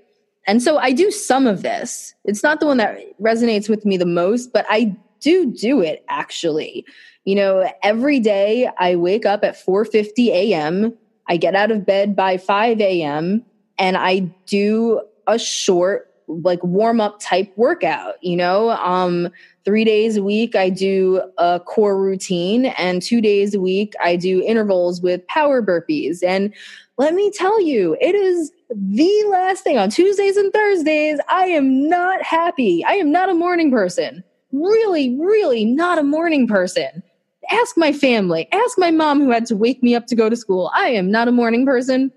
And 0.46 0.62
so 0.62 0.78
I 0.78 0.92
do 0.92 1.10
some 1.10 1.46
of 1.46 1.62
this. 1.62 2.14
It's 2.24 2.42
not 2.42 2.60
the 2.60 2.66
one 2.66 2.78
that 2.78 2.98
resonates 3.20 3.68
with 3.68 3.84
me 3.84 3.96
the 3.96 4.06
most, 4.06 4.52
but 4.52 4.64
I 4.70 4.96
do 5.20 5.52
do 5.52 5.82
it 5.82 6.04
actually. 6.08 6.84
You 7.24 7.34
know, 7.34 7.70
every 7.82 8.20
day 8.20 8.70
I 8.78 8.96
wake 8.96 9.26
up 9.26 9.44
at 9.44 9.54
4:50 9.54 10.28
a.m. 10.28 10.96
I 11.28 11.36
get 11.36 11.54
out 11.54 11.70
of 11.70 11.84
bed 11.84 12.16
by 12.16 12.38
5 12.38 12.80
a.m. 12.80 13.44
and 13.80 13.96
I 13.96 14.20
do 14.46 15.00
a 15.26 15.38
short 15.38 16.06
like 16.28 16.62
warm 16.62 17.00
up 17.00 17.18
type 17.18 17.52
workout, 17.56 18.14
you 18.22 18.36
know? 18.36 18.70
Um 18.70 19.30
three 19.64 19.84
days 19.84 20.16
a 20.16 20.22
week 20.22 20.56
i 20.56 20.70
do 20.70 21.20
a 21.36 21.60
core 21.60 22.00
routine 22.00 22.66
and 22.78 23.02
two 23.02 23.20
days 23.20 23.54
a 23.54 23.60
week 23.60 23.92
i 24.00 24.16
do 24.16 24.42
intervals 24.42 25.02
with 25.02 25.26
power 25.26 25.60
burpees. 25.62 26.22
And 26.22 26.54
let 26.96 27.14
me 27.14 27.30
tell 27.30 27.60
you 27.60 27.96
it 28.00 28.14
is 28.14 28.52
the 28.70 29.24
last 29.28 29.64
thing. 29.64 29.76
On 29.76 29.90
tuesdays 29.90 30.36
and 30.36 30.52
thursdays 30.52 31.18
i 31.28 31.46
am 31.46 31.88
not 31.88 32.22
happy. 32.22 32.84
I 32.86 32.92
am 32.92 33.10
not 33.10 33.28
a 33.28 33.34
morning 33.34 33.70
person. 33.70 34.22
Really 34.52 35.16
really 35.18 35.64
not 35.64 35.98
a 35.98 36.02
morning 36.02 36.46
person. 36.46 37.02
Ask 37.50 37.76
my 37.76 37.92
family. 37.92 38.46
Ask 38.52 38.78
my 38.78 38.92
mom 38.92 39.20
who 39.20 39.30
had 39.30 39.46
to 39.46 39.56
wake 39.56 39.82
me 39.82 39.94
up 39.94 40.06
to 40.06 40.14
go 40.14 40.30
to 40.30 40.36
school. 40.36 40.70
I 40.74 40.90
am 40.90 41.10
not 41.10 41.26
a 41.26 41.32
morning 41.32 41.66
person 41.66 42.12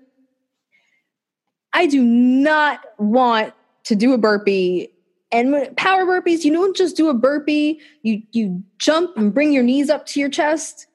i 1.74 1.86
do 1.86 2.02
not 2.02 2.80
want 2.98 3.52
to 3.84 3.94
do 3.94 4.14
a 4.14 4.18
burpee 4.18 4.88
and 5.34 5.76
power 5.76 6.04
burpees, 6.04 6.44
you 6.44 6.52
don't 6.52 6.76
just 6.76 6.96
do 6.96 7.08
a 7.08 7.14
burpee, 7.14 7.80
you 8.02 8.22
you 8.30 8.62
jump 8.78 9.16
and 9.16 9.34
bring 9.34 9.52
your 9.52 9.64
knees 9.64 9.90
up 9.90 10.06
to 10.06 10.20
your 10.20 10.28
chest. 10.28 10.86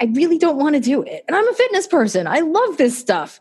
I 0.00 0.04
really 0.04 0.38
don't 0.38 0.58
want 0.58 0.76
to 0.76 0.80
do 0.80 1.02
it. 1.02 1.24
And 1.26 1.36
I'm 1.36 1.48
a 1.48 1.52
fitness 1.52 1.88
person. 1.88 2.28
I 2.28 2.38
love 2.38 2.76
this 2.76 2.96
stuff, 2.96 3.40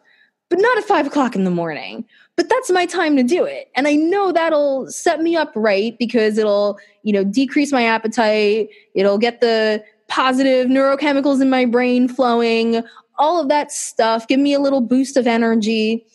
but 0.49 0.59
not 0.59 0.77
at 0.77 0.85
five 0.85 1.05
o'clock 1.05 1.35
in 1.35 1.43
the 1.43 1.51
morning. 1.51 2.03
But 2.35 2.49
that's 2.49 2.71
my 2.71 2.87
time 2.87 3.15
to 3.17 3.23
do 3.23 3.45
it. 3.45 3.69
And 3.75 3.87
I 3.87 3.93
know 3.93 4.31
that'll 4.31 4.89
set 4.89 5.21
me 5.21 5.35
up 5.35 5.51
right 5.55 5.95
because 5.99 6.39
it'll, 6.39 6.79
you 7.03 7.13
know, 7.13 7.23
decrease 7.23 7.71
my 7.71 7.83
appetite. 7.83 8.69
It'll 8.95 9.19
get 9.19 9.39
the 9.41 9.83
positive 10.07 10.67
neurochemicals 10.67 11.41
in 11.41 11.49
my 11.49 11.65
brain 11.65 12.07
flowing, 12.07 12.83
all 13.17 13.39
of 13.39 13.49
that 13.49 13.71
stuff, 13.71 14.27
give 14.27 14.39
me 14.39 14.53
a 14.53 14.59
little 14.59 14.81
boost 14.81 15.15
of 15.15 15.27
energy. 15.27 16.05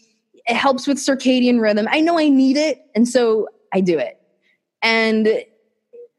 It 0.47 0.55
helps 0.55 0.87
with 0.87 0.99
circadian 0.99 1.61
rhythm. 1.61 1.89
I 1.91 2.01
know 2.01 2.19
I 2.19 2.29
need 2.29 2.57
it. 2.57 2.81
And 2.95 3.09
so 3.09 3.49
I 3.73 3.81
do 3.81 3.99
it. 3.99 4.21
And 4.83 5.27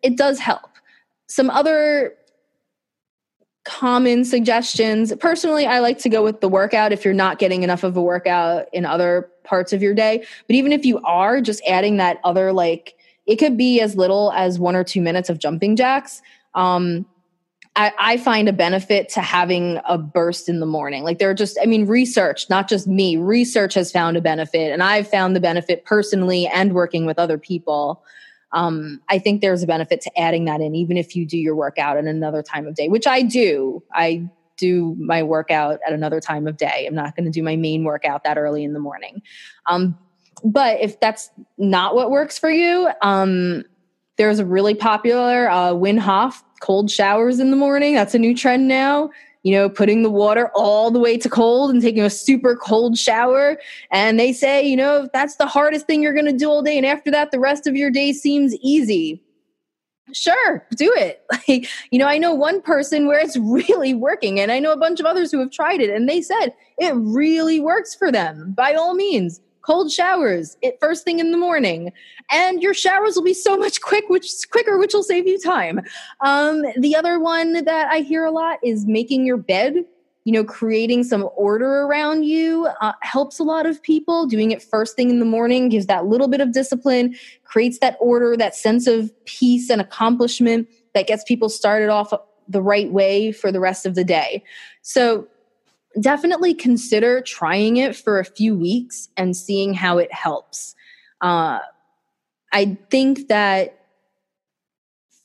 it 0.03 0.17
does 0.17 0.39
help. 0.39 0.69
Some 1.27 1.49
other 1.49 2.13
common 3.63 4.23
suggestions 4.23 5.13
personally, 5.19 5.65
I 5.65 5.79
like 5.79 5.97
to 5.99 6.09
go 6.09 6.23
with 6.23 6.39
the 6.39 6.47
workout 6.47 6.93
if 6.93 7.03
you're 7.03 7.13
not 7.13 7.37
getting 7.37 7.63
enough 7.63 7.83
of 7.83 7.97
a 7.97 8.01
workout 8.01 8.67
in 8.71 8.85
other 8.85 9.29
parts 9.43 9.73
of 9.73 9.81
your 9.81 9.93
day. 9.93 10.25
But 10.47 10.55
even 10.55 10.71
if 10.71 10.85
you 10.85 10.99
are, 10.99 11.41
just 11.41 11.61
adding 11.67 11.97
that 11.97 12.19
other, 12.23 12.53
like, 12.53 12.95
it 13.25 13.35
could 13.35 13.57
be 13.57 13.81
as 13.81 13.97
little 13.97 14.31
as 14.31 14.57
one 14.57 14.75
or 14.75 14.85
two 14.85 15.01
minutes 15.01 15.29
of 15.29 15.37
jumping 15.37 15.75
jacks. 15.75 16.21
Um, 16.55 17.05
I, 17.77 17.93
I, 17.99 18.17
find 18.17 18.49
a 18.49 18.53
benefit 18.53 19.07
to 19.09 19.21
having 19.21 19.79
a 19.87 19.99
burst 19.99 20.49
in 20.49 20.59
the 20.59 20.65
morning. 20.65 21.03
Like 21.03 21.19
there 21.19 21.29
are 21.29 21.35
just, 21.35 21.59
I 21.61 21.67
mean, 21.67 21.85
research, 21.85 22.49
not 22.49 22.67
just 22.67 22.87
me, 22.87 23.17
research 23.17 23.75
has 23.75 23.91
found 23.91 24.17
a 24.17 24.21
benefit, 24.21 24.71
and 24.71 24.81
I've 24.81 25.07
found 25.07 25.35
the 25.35 25.39
benefit 25.39 25.85
personally 25.85 26.47
and 26.47 26.73
working 26.73 27.05
with 27.05 27.19
other 27.19 27.37
people. 27.37 28.03
Um, 28.51 28.99
I 29.09 29.19
think 29.19 29.41
there's 29.41 29.61
a 29.61 29.67
benefit 29.67 30.01
to 30.01 30.19
adding 30.19 30.45
that 30.45 30.59
in, 30.59 30.73
even 30.73 30.97
if 30.97 31.15
you 31.15 31.25
do 31.25 31.37
your 31.37 31.55
workout 31.55 31.97
at 31.97 32.05
another 32.05 32.41
time 32.41 32.65
of 32.65 32.73
day, 32.73 32.89
which 32.89 33.05
I 33.05 33.21
do. 33.21 33.83
I 33.93 34.27
do 34.57 34.95
my 34.99 35.21
workout 35.21 35.79
at 35.85 35.93
another 35.93 36.19
time 36.19 36.47
of 36.47 36.57
day. 36.57 36.85
I'm 36.87 36.95
not 36.95 37.15
going 37.15 37.25
to 37.25 37.31
do 37.31 37.43
my 37.43 37.55
main 37.55 37.83
workout 37.83 38.23
that 38.23 38.39
early 38.39 38.63
in 38.63 38.73
the 38.73 38.79
morning. 38.79 39.21
Um, 39.67 39.97
but 40.43 40.79
if 40.81 40.99
that's 40.99 41.29
not 41.57 41.95
what 41.95 42.09
works 42.09 42.39
for 42.39 42.49
you, 42.49 42.89
um, 43.01 43.63
there's 44.17 44.39
a 44.39 44.45
really 44.45 44.73
popular 44.73 45.49
uh, 45.49 45.71
Wim 45.71 45.99
Hof 45.99 46.43
cold 46.59 46.91
showers 46.91 47.39
in 47.39 47.51
the 47.51 47.57
morning. 47.57 47.95
That's 47.95 48.15
a 48.15 48.19
new 48.19 48.35
trend 48.35 48.67
now. 48.67 49.09
You 49.43 49.53
know, 49.53 49.69
putting 49.69 50.03
the 50.03 50.09
water 50.09 50.51
all 50.55 50.91
the 50.91 50.99
way 50.99 51.17
to 51.17 51.29
cold 51.29 51.71
and 51.71 51.81
taking 51.81 52.03
a 52.03 52.09
super 52.09 52.55
cold 52.55 52.97
shower. 52.97 53.57
And 53.91 54.19
they 54.19 54.33
say, 54.33 54.67
you 54.67 54.75
know, 54.75 55.07
that's 55.13 55.37
the 55.37 55.45
hardest 55.45 55.85
thing 55.87 56.03
you're 56.03 56.13
going 56.13 56.25
to 56.25 56.33
do 56.33 56.49
all 56.49 56.61
day. 56.61 56.75
And 56.75 56.85
after 56.85 57.11
that, 57.11 57.31
the 57.31 57.39
rest 57.39 57.65
of 57.65 57.75
your 57.75 57.89
day 57.89 58.11
seems 58.11 58.55
easy. 58.55 59.23
Sure, 60.13 60.65
do 60.75 60.91
it. 60.95 61.23
Like, 61.47 61.69
you 61.91 61.99
know, 61.99 62.07
I 62.07 62.17
know 62.17 62.33
one 62.33 62.61
person 62.61 63.07
where 63.07 63.19
it's 63.19 63.37
really 63.37 63.93
working, 63.93 64.37
and 64.39 64.51
I 64.51 64.59
know 64.59 64.73
a 64.73 64.77
bunch 64.77 64.99
of 64.99 65.05
others 65.05 65.31
who 65.31 65.39
have 65.39 65.51
tried 65.51 65.79
it, 65.79 65.89
and 65.89 66.09
they 66.09 66.21
said 66.21 66.49
it 66.77 66.93
really 66.95 67.61
works 67.61 67.95
for 67.95 68.11
them. 68.11 68.53
By 68.57 68.73
all 68.73 68.93
means, 68.95 69.39
cold 69.67 69.91
showers 69.91 70.57
it 70.61 70.77
first 70.79 71.03
thing 71.03 71.19
in 71.19 71.31
the 71.31 71.37
morning. 71.37 71.91
And 72.31 72.63
your 72.63 72.73
showers 72.73 73.15
will 73.15 73.23
be 73.23 73.33
so 73.33 73.57
much 73.57 73.81
quick 73.81 74.05
which 74.07 74.31
quicker 74.49 74.77
which 74.77 74.93
will 74.93 75.03
save 75.03 75.27
you 75.27 75.37
time. 75.39 75.81
Um, 76.21 76.63
the 76.77 76.95
other 76.95 77.19
one 77.19 77.53
that 77.65 77.87
i 77.91 77.99
hear 77.99 78.23
a 78.23 78.31
lot 78.31 78.59
is 78.63 78.85
making 78.85 79.25
your 79.25 79.37
bed 79.37 79.83
you 80.23 80.33
know 80.33 80.43
creating 80.43 81.03
some 81.03 81.29
order 81.35 81.81
around 81.81 82.23
you 82.23 82.67
uh, 82.81 82.93
helps 83.01 83.39
a 83.39 83.43
lot 83.43 83.65
of 83.65 83.81
people. 83.83 84.25
Doing 84.25 84.51
it 84.51 84.61
first 84.63 84.95
thing 84.95 85.09
in 85.09 85.19
the 85.19 85.25
morning 85.25 85.69
gives 85.69 85.85
that 85.87 86.05
little 86.05 86.27
bit 86.29 86.41
of 86.41 86.53
discipline 86.53 87.15
creates 87.43 87.79
that 87.79 87.97
order 87.99 88.37
that 88.37 88.55
sense 88.55 88.87
of 88.87 89.11
peace 89.25 89.69
and 89.69 89.81
accomplishment 89.81 90.67
that 90.93 91.07
gets 91.07 91.23
people 91.23 91.49
started 91.49 91.89
off 91.89 92.13
the 92.47 92.61
right 92.61 92.91
way 92.91 93.31
for 93.33 93.51
the 93.51 93.59
rest 93.59 93.85
of 93.85 93.95
the 93.95 94.03
day. 94.03 94.43
So 94.81 95.27
definitely 95.99 96.53
consider 96.53 97.21
trying 97.21 97.77
it 97.77 97.95
for 97.95 98.19
a 98.19 98.25
few 98.25 98.57
weeks 98.57 99.09
and 99.17 99.35
seeing 99.35 99.73
how 99.73 99.97
it 99.97 100.11
helps. 100.13 100.75
Uh, 101.21 101.59
I 102.53 102.77
think 102.89 103.27
that 103.27 103.85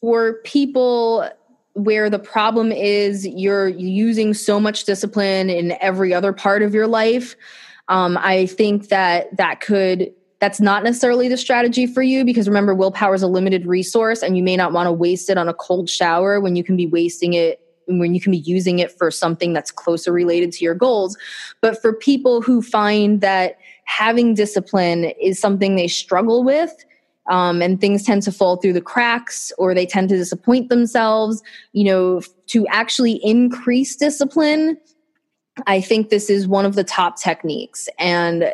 for 0.01 0.35
people 0.45 1.29
where 1.75 2.11
the 2.11 2.19
problem 2.19 2.73
is 2.73 3.27
you're 3.27 3.69
using 3.69 4.35
so 4.35 4.61
much 4.61 4.85
discipline 4.85 5.49
in 5.49 5.77
every 5.81 6.13
other 6.13 6.33
part 6.33 6.63
of 6.63 6.75
your 6.75 6.87
life, 6.87 7.37
um, 7.89 8.19
I 8.21 8.47
think 8.47 8.89
that 8.89 9.37
that 9.37 9.61
could 9.61 10.13
that's 10.41 10.61
not 10.61 10.83
necessarily 10.83 11.29
the 11.29 11.37
strategy 11.37 11.87
for 11.87 12.03
you 12.03 12.25
because 12.25 12.49
remember 12.49 12.75
willpower 12.75 13.15
is 13.15 13.23
a 13.23 13.29
limited 13.29 13.65
resource 13.65 14.25
and 14.25 14.37
you 14.37 14.43
may 14.43 14.57
not 14.57 14.73
want 14.73 14.89
to 14.89 14.93
waste 14.93 15.31
it 15.31 15.39
on 15.39 15.49
a 15.49 15.55
cold 15.55 15.89
shower 15.89 16.41
when 16.41 16.57
you 16.57 16.65
can 16.65 16.77
be 16.77 16.85
wasting 16.85 17.33
it 17.33 17.62
when 17.99 18.15
you 18.15 18.21
can 18.21 18.33
be 18.33 18.39
using 18.39 18.79
it 18.79 18.91
for 18.91 19.11
something 19.11 19.53
that's 19.53 19.71
closer 19.71 20.13
related 20.13 20.53
to 20.53 20.65
your 20.65 20.75
goals. 20.75 21.17
But 21.61 21.81
for 21.81 21.93
people 21.93 22.43
who 22.43 22.63
find 22.63 23.21
that 23.21 23.59
having 23.85 24.35
discipline 24.35 25.07
is 25.21 25.39
something 25.39 25.77
they 25.77 25.89
struggle 25.89 26.45
with, 26.45 26.73
um, 27.31 27.63
and 27.63 27.81
things 27.81 28.03
tend 28.03 28.23
to 28.23 28.33
fall 28.33 28.57
through 28.57 28.73
the 28.73 28.81
cracks 28.81 29.53
or 29.59 29.75
they 29.75 29.87
tend 29.87 30.09
to 30.09 30.17
disappoint 30.17 30.69
themselves, 30.69 31.43
you 31.73 31.85
know, 31.85 32.21
to 32.47 32.67
actually 32.67 33.21
increase 33.25 33.95
discipline, 33.97 34.77
I 35.67 35.81
think 35.81 36.09
this 36.09 36.29
is 36.31 36.49
one 36.49 36.65
of 36.65 36.75
the 36.75 36.85
top 36.85 37.21
techniques. 37.21 37.89
And 37.99 38.53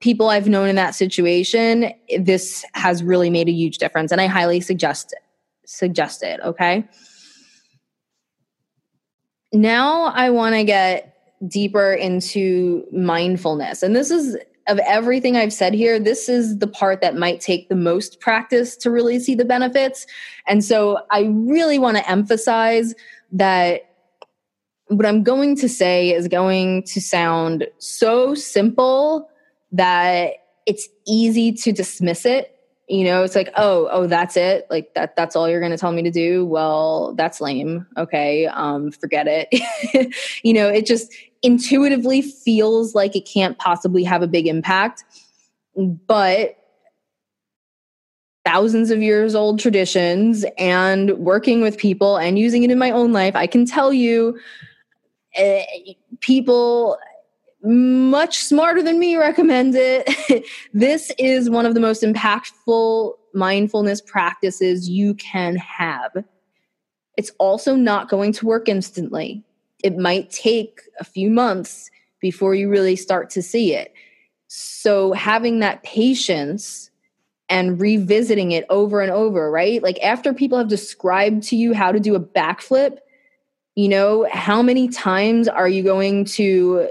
people 0.00 0.28
I've 0.28 0.48
known 0.48 0.68
in 0.68 0.76
that 0.76 0.94
situation, 0.94 1.92
this 2.18 2.64
has 2.74 3.02
really 3.02 3.30
made 3.30 3.48
a 3.48 3.52
huge 3.52 3.78
difference. 3.78 4.12
And 4.12 4.20
I 4.20 4.26
highly 4.26 4.60
suggest 4.60 5.12
it. 5.12 5.22
Suggest 5.64 6.22
it, 6.22 6.40
okay? 6.40 6.84
Now 9.52 10.04
I 10.06 10.30
want 10.30 10.54
to 10.54 10.64
get 10.64 11.16
deeper 11.46 11.92
into 11.92 12.84
mindfulness. 12.92 13.82
And 13.82 13.94
this 13.96 14.10
is 14.10 14.36
of 14.68 14.78
everything 14.86 15.36
I've 15.36 15.52
said 15.52 15.74
here, 15.74 15.98
this 15.98 16.28
is 16.28 16.58
the 16.58 16.66
part 16.66 17.00
that 17.00 17.16
might 17.16 17.40
take 17.40 17.68
the 17.68 17.74
most 17.74 18.20
practice 18.20 18.76
to 18.76 18.90
really 18.90 19.18
see 19.18 19.34
the 19.34 19.44
benefits. 19.44 20.06
And 20.46 20.64
so 20.64 21.00
I 21.10 21.22
really 21.32 21.78
want 21.78 21.96
to 21.96 22.08
emphasize 22.08 22.94
that 23.32 23.92
what 24.86 25.06
I'm 25.06 25.22
going 25.22 25.56
to 25.56 25.68
say 25.68 26.12
is 26.12 26.28
going 26.28 26.84
to 26.84 27.00
sound 27.00 27.66
so 27.78 28.34
simple 28.34 29.28
that 29.72 30.34
it's 30.66 30.88
easy 31.06 31.52
to 31.52 31.72
dismiss 31.72 32.24
it. 32.24 32.51
You 32.92 33.04
know, 33.04 33.22
it's 33.22 33.34
like, 33.34 33.48
oh, 33.56 33.88
oh, 33.90 34.06
that's 34.06 34.36
it. 34.36 34.66
Like 34.68 34.92
that 34.92 35.16
that's 35.16 35.34
all 35.34 35.48
you're 35.48 35.60
going 35.60 35.72
to 35.72 35.78
tell 35.78 35.92
me 35.92 36.02
to 36.02 36.10
do. 36.10 36.44
Well, 36.44 37.14
that's 37.14 37.40
lame. 37.40 37.86
Okay, 37.96 38.46
um 38.48 38.90
forget 38.92 39.26
it. 39.26 40.14
you 40.42 40.52
know, 40.52 40.68
it 40.68 40.84
just 40.84 41.10
intuitively 41.40 42.20
feels 42.20 42.94
like 42.94 43.16
it 43.16 43.26
can't 43.26 43.56
possibly 43.56 44.04
have 44.04 44.20
a 44.20 44.26
big 44.26 44.46
impact. 44.46 45.04
But 45.74 46.58
thousands 48.44 48.90
of 48.90 49.00
years 49.00 49.34
old 49.34 49.58
traditions 49.58 50.44
and 50.58 51.12
working 51.12 51.62
with 51.62 51.78
people 51.78 52.18
and 52.18 52.38
using 52.38 52.62
it 52.62 52.70
in 52.70 52.78
my 52.78 52.90
own 52.90 53.14
life, 53.14 53.34
I 53.34 53.46
can 53.46 53.64
tell 53.64 53.90
you 53.90 54.38
uh, 55.38 55.60
people 56.20 56.98
much 57.64 58.38
smarter 58.38 58.82
than 58.82 58.98
me 58.98 59.16
recommend 59.16 59.74
it. 59.76 60.46
this 60.74 61.12
is 61.18 61.48
one 61.48 61.66
of 61.66 61.74
the 61.74 61.80
most 61.80 62.02
impactful 62.02 63.12
mindfulness 63.34 64.00
practices 64.00 64.88
you 64.88 65.14
can 65.14 65.56
have. 65.56 66.24
It's 67.16 67.30
also 67.38 67.76
not 67.76 68.08
going 68.08 68.32
to 68.32 68.46
work 68.46 68.68
instantly. 68.68 69.44
It 69.84 69.96
might 69.96 70.30
take 70.30 70.80
a 71.00 71.04
few 71.04 71.30
months 71.30 71.90
before 72.20 72.54
you 72.54 72.68
really 72.68 72.96
start 72.96 73.30
to 73.30 73.42
see 73.42 73.74
it. 73.74 73.92
So, 74.48 75.12
having 75.12 75.60
that 75.60 75.82
patience 75.82 76.90
and 77.48 77.80
revisiting 77.80 78.52
it 78.52 78.64
over 78.70 79.00
and 79.00 79.10
over, 79.10 79.50
right? 79.50 79.82
Like, 79.82 79.98
after 80.02 80.34
people 80.34 80.58
have 80.58 80.68
described 80.68 81.42
to 81.44 81.56
you 81.56 81.74
how 81.74 81.90
to 81.90 81.98
do 81.98 82.14
a 82.14 82.20
backflip, 82.20 82.98
you 83.74 83.88
know, 83.88 84.26
how 84.30 84.62
many 84.62 84.88
times 84.88 85.48
are 85.48 85.68
you 85.68 85.82
going 85.82 86.26
to 86.26 86.90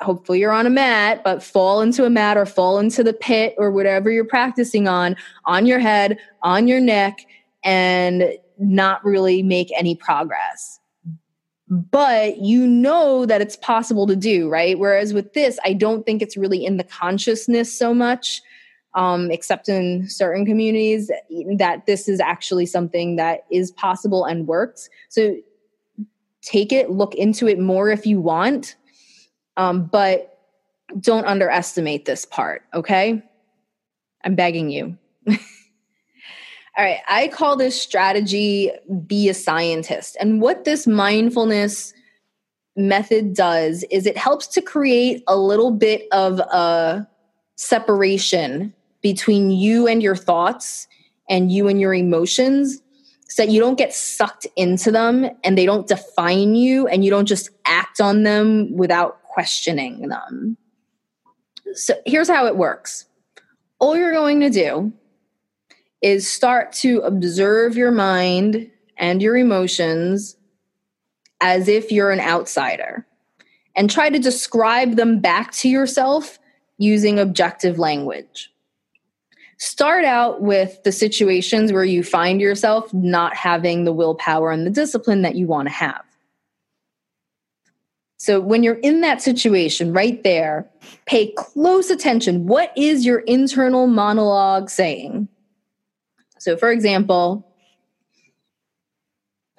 hopefully 0.00 0.40
you're 0.40 0.52
on 0.52 0.66
a 0.66 0.70
mat, 0.70 1.22
but 1.24 1.42
fall 1.42 1.80
into 1.80 2.04
a 2.04 2.10
mat 2.10 2.36
or 2.36 2.46
fall 2.46 2.78
into 2.78 3.04
the 3.04 3.12
pit 3.12 3.54
or 3.58 3.70
whatever 3.70 4.10
you're 4.10 4.24
practicing 4.24 4.88
on, 4.88 5.16
on 5.44 5.66
your 5.66 5.78
head, 5.78 6.18
on 6.42 6.66
your 6.66 6.80
neck, 6.80 7.26
and 7.64 8.32
not 8.58 9.04
really 9.04 9.42
make 9.42 9.70
any 9.76 9.94
progress. 9.94 10.78
But 11.68 12.38
you 12.38 12.66
know 12.66 13.26
that 13.26 13.40
it's 13.40 13.56
possible 13.56 14.06
to 14.06 14.16
do, 14.16 14.48
right? 14.48 14.78
Whereas 14.78 15.14
with 15.14 15.34
this, 15.34 15.58
I 15.64 15.72
don't 15.72 16.04
think 16.04 16.20
it's 16.20 16.36
really 16.36 16.64
in 16.64 16.78
the 16.78 16.84
consciousness 16.84 17.72
so 17.72 17.94
much, 17.94 18.42
um, 18.94 19.30
except 19.30 19.68
in 19.68 20.08
certain 20.08 20.44
communities, 20.44 21.10
that 21.56 21.86
this 21.86 22.08
is 22.08 22.18
actually 22.18 22.66
something 22.66 23.16
that 23.16 23.44
is 23.52 23.70
possible 23.70 24.24
and 24.24 24.48
works. 24.48 24.90
So 25.10 25.36
take 26.42 26.72
it, 26.72 26.90
look 26.90 27.14
into 27.14 27.46
it 27.46 27.58
more 27.60 27.90
if 27.90 28.04
you 28.04 28.20
want, 28.20 28.74
um, 29.60 29.84
but 29.84 30.38
don't 31.00 31.26
underestimate 31.26 32.06
this 32.06 32.24
part, 32.24 32.62
okay? 32.72 33.22
I'm 34.24 34.34
begging 34.34 34.70
you. 34.70 34.96
All 35.28 35.36
right, 36.78 37.00
I 37.06 37.28
call 37.28 37.56
this 37.56 37.80
strategy 37.80 38.70
be 39.06 39.28
a 39.28 39.34
scientist. 39.34 40.16
And 40.18 40.40
what 40.40 40.64
this 40.64 40.86
mindfulness 40.86 41.92
method 42.74 43.34
does 43.34 43.84
is 43.90 44.06
it 44.06 44.16
helps 44.16 44.46
to 44.46 44.62
create 44.62 45.22
a 45.28 45.36
little 45.36 45.70
bit 45.70 46.08
of 46.10 46.38
a 46.38 47.06
separation 47.56 48.72
between 49.02 49.50
you 49.50 49.86
and 49.86 50.02
your 50.02 50.16
thoughts 50.16 50.88
and 51.28 51.52
you 51.52 51.68
and 51.68 51.78
your 51.78 51.92
emotions 51.92 52.80
so 53.28 53.44
that 53.44 53.52
you 53.52 53.60
don't 53.60 53.76
get 53.76 53.92
sucked 53.92 54.46
into 54.56 54.90
them 54.90 55.28
and 55.44 55.58
they 55.58 55.66
don't 55.66 55.86
define 55.86 56.54
you 56.54 56.86
and 56.86 57.04
you 57.04 57.10
don't 57.10 57.26
just 57.26 57.50
act 57.66 58.00
on 58.00 58.22
them 58.22 58.74
without 58.74 59.20
questioning 59.40 60.08
them. 60.08 60.58
So 61.72 61.94
here's 62.04 62.28
how 62.28 62.46
it 62.46 62.56
works 62.56 63.06
all 63.78 63.96
you're 63.96 64.12
going 64.12 64.40
to 64.40 64.50
do 64.50 64.92
is 66.02 66.30
start 66.30 66.72
to 66.72 66.98
observe 66.98 67.74
your 67.74 67.90
mind 67.90 68.70
and 68.98 69.22
your 69.22 69.38
emotions 69.38 70.36
as 71.40 71.68
if 71.68 71.90
you're 71.90 72.10
an 72.10 72.20
outsider 72.20 73.06
and 73.74 73.88
try 73.88 74.10
to 74.10 74.18
describe 74.18 74.96
them 74.96 75.20
back 75.20 75.52
to 75.52 75.70
yourself 75.70 76.38
using 76.76 77.18
objective 77.18 77.78
language 77.78 78.50
start 79.56 80.04
out 80.04 80.42
with 80.42 80.82
the 80.84 80.92
situations 80.92 81.72
where 81.72 81.84
you 81.84 82.02
find 82.02 82.42
yourself 82.42 82.92
not 82.92 83.34
having 83.34 83.84
the 83.84 83.92
willpower 83.92 84.50
and 84.50 84.66
the 84.66 84.70
discipline 84.70 85.22
that 85.22 85.34
you 85.34 85.46
want 85.46 85.68
to 85.68 85.74
have. 85.74 86.09
So, 88.20 88.38
when 88.38 88.62
you're 88.62 88.74
in 88.74 89.00
that 89.00 89.22
situation 89.22 89.94
right 89.94 90.22
there, 90.22 90.68
pay 91.06 91.32
close 91.38 91.88
attention. 91.88 92.46
What 92.46 92.70
is 92.76 93.06
your 93.06 93.20
internal 93.20 93.86
monologue 93.86 94.68
saying? 94.68 95.26
So, 96.38 96.58
for 96.58 96.70
example, 96.70 97.50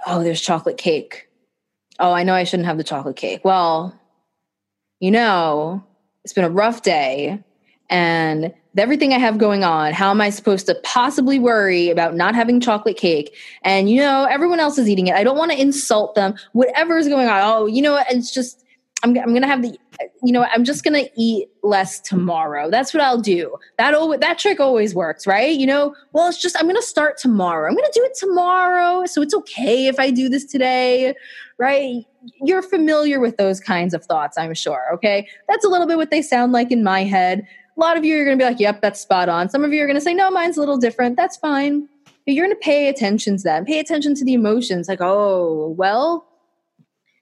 oh, 0.05 0.21
there's 0.21 0.39
chocolate 0.39 0.77
cake. 0.77 1.27
Oh, 1.97 2.11
I 2.11 2.21
know 2.21 2.35
I 2.35 2.43
shouldn't 2.43 2.67
have 2.67 2.77
the 2.77 2.83
chocolate 2.83 3.15
cake. 3.15 3.41
Well, 3.43 3.99
you 4.99 5.09
know, 5.09 5.83
it's 6.23 6.33
been 6.33 6.43
a 6.43 6.49
rough 6.49 6.83
day 6.83 7.43
and 7.89 8.53
everything 8.77 9.13
I 9.13 9.17
have 9.17 9.37
going 9.37 9.63
on, 9.63 9.93
how 9.93 10.09
am 10.09 10.21
I 10.21 10.29
supposed 10.29 10.65
to 10.67 10.75
possibly 10.83 11.39
worry 11.39 11.89
about 11.89 12.15
not 12.15 12.35
having 12.35 12.59
chocolate 12.59 12.97
cake? 12.97 13.35
And 13.63 13.89
you 13.89 13.99
know, 13.99 14.25
everyone 14.29 14.59
else 14.59 14.77
is 14.77 14.89
eating 14.89 15.07
it. 15.07 15.15
I 15.15 15.23
don't 15.23 15.37
want 15.37 15.51
to 15.51 15.59
insult 15.59 16.15
them. 16.15 16.35
Whatever 16.53 16.97
is 16.97 17.07
going 17.07 17.27
on. 17.27 17.41
Oh, 17.43 17.65
you 17.65 17.81
know 17.81 17.93
what? 17.93 18.11
It's 18.11 18.33
just 18.33 18.63
I'm 19.03 19.17
I'm 19.17 19.33
gonna 19.33 19.47
have 19.47 19.61
the 19.61 19.77
you 20.23 20.31
know 20.31 20.45
I'm 20.51 20.63
just 20.63 20.83
gonna 20.83 21.03
eat 21.17 21.49
less 21.63 21.99
tomorrow. 21.99 22.69
That's 22.69 22.93
what 22.93 23.01
I'll 23.01 23.19
do. 23.19 23.55
That 23.77 23.93
always, 23.93 24.19
that 24.19 24.37
trick 24.37 24.59
always 24.59 24.93
works, 24.93 25.25
right? 25.25 25.57
You 25.57 25.65
know, 25.65 25.95
well, 26.13 26.27
it's 26.27 26.41
just 26.41 26.57
I'm 26.59 26.67
gonna 26.67 26.81
start 26.81 27.17
tomorrow. 27.17 27.67
I'm 27.67 27.75
gonna 27.75 27.87
do 27.93 28.03
it 28.03 28.15
tomorrow, 28.17 29.05
so 29.05 29.21
it's 29.21 29.33
okay 29.33 29.87
if 29.87 29.99
I 29.99 30.11
do 30.11 30.29
this 30.29 30.45
today, 30.45 31.15
right? 31.57 32.03
You're 32.43 32.61
familiar 32.61 33.19
with 33.19 33.37
those 33.37 33.59
kinds 33.59 33.95
of 33.95 34.05
thoughts, 34.05 34.37
I'm 34.37 34.53
sure. 34.53 34.93
Okay, 34.93 35.27
that's 35.47 35.65
a 35.65 35.69
little 35.69 35.87
bit 35.87 35.97
what 35.97 36.11
they 36.11 36.21
sound 36.21 36.51
like 36.51 36.71
in 36.71 36.83
my 36.83 37.03
head 37.03 37.47
a 37.75 37.79
lot 37.79 37.97
of 37.97 38.05
you 38.05 38.19
are 38.19 38.25
going 38.25 38.37
to 38.37 38.43
be 38.43 38.47
like, 38.47 38.59
yep, 38.59 38.81
that's 38.81 38.99
spot 38.99 39.29
on. 39.29 39.49
Some 39.49 39.63
of 39.63 39.73
you 39.73 39.81
are 39.81 39.87
going 39.87 39.95
to 39.95 40.01
say, 40.01 40.13
no, 40.13 40.29
mine's 40.29 40.57
a 40.57 40.59
little 40.59 40.77
different. 40.77 41.15
That's 41.15 41.37
fine. 41.37 41.87
But 42.25 42.35
you're 42.35 42.45
going 42.45 42.55
to 42.55 42.61
pay 42.61 42.87
attention 42.87 43.37
to 43.37 43.43
that. 43.43 43.65
Pay 43.65 43.79
attention 43.79 44.13
to 44.15 44.25
the 44.25 44.33
emotions. 44.33 44.87
Like, 44.87 45.01
oh, 45.01 45.73
well. 45.77 46.27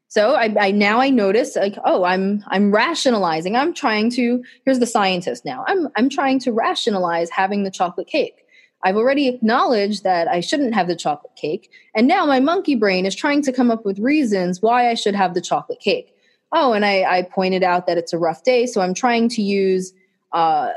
So 0.10 0.34
I, 0.34 0.54
I 0.60 0.72
now 0.72 1.00
I 1.00 1.12
notice 1.12 1.56
like, 1.56 1.76
oh, 1.86 2.04
I'm 2.04 2.44
I'm 2.48 2.72
rationalizing. 2.72 3.56
I'm 3.56 3.76
trying 3.76 4.10
to. 4.12 4.44
Here's 4.66 4.80
the 4.80 4.88
scientist 4.88 5.46
now. 5.46 5.64
I'm 5.68 5.88
I'm 5.96 6.10
trying 6.10 6.40
to 6.40 6.52
rationalize 6.52 7.30
having 7.30 7.64
the 7.64 7.70
chocolate 7.70 8.08
cake. 8.08 8.44
I've 8.84 8.96
already 8.96 9.28
acknowledged 9.28 10.04
that 10.04 10.28
I 10.28 10.40
shouldn't 10.40 10.74
have 10.74 10.88
the 10.88 10.96
chocolate 10.96 11.36
cake, 11.36 11.70
and 11.94 12.08
now 12.08 12.26
my 12.26 12.40
monkey 12.40 12.74
brain 12.74 13.06
is 13.06 13.16
trying 13.16 13.44
to 13.44 13.54
come 13.54 13.70
up 13.70 13.86
with 13.86 14.00
reasons 14.00 14.64
why 14.64 14.90
I 14.90 14.96
should 14.96 15.14
have 15.14 15.36
the 15.36 15.42
chocolate 15.42 15.80
cake. 15.80 16.16
Oh, 16.52 16.74
and 16.74 16.84
I, 16.84 17.04
I 17.04 17.22
pointed 17.24 17.62
out 17.62 17.86
that 17.86 18.00
it's 18.00 18.14
a 18.14 18.18
rough 18.18 18.44
day, 18.44 18.66
so 18.66 18.82
I'm 18.82 18.96
trying 18.96 19.30
to 19.30 19.44
use 19.44 19.94
uh, 20.32 20.70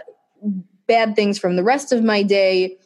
bad 0.87 1.15
things 1.17 1.38
from 1.38 1.57
the 1.57 1.62
rest 1.62 1.93
of 1.93 2.03
my 2.03 2.23
day 2.23 2.77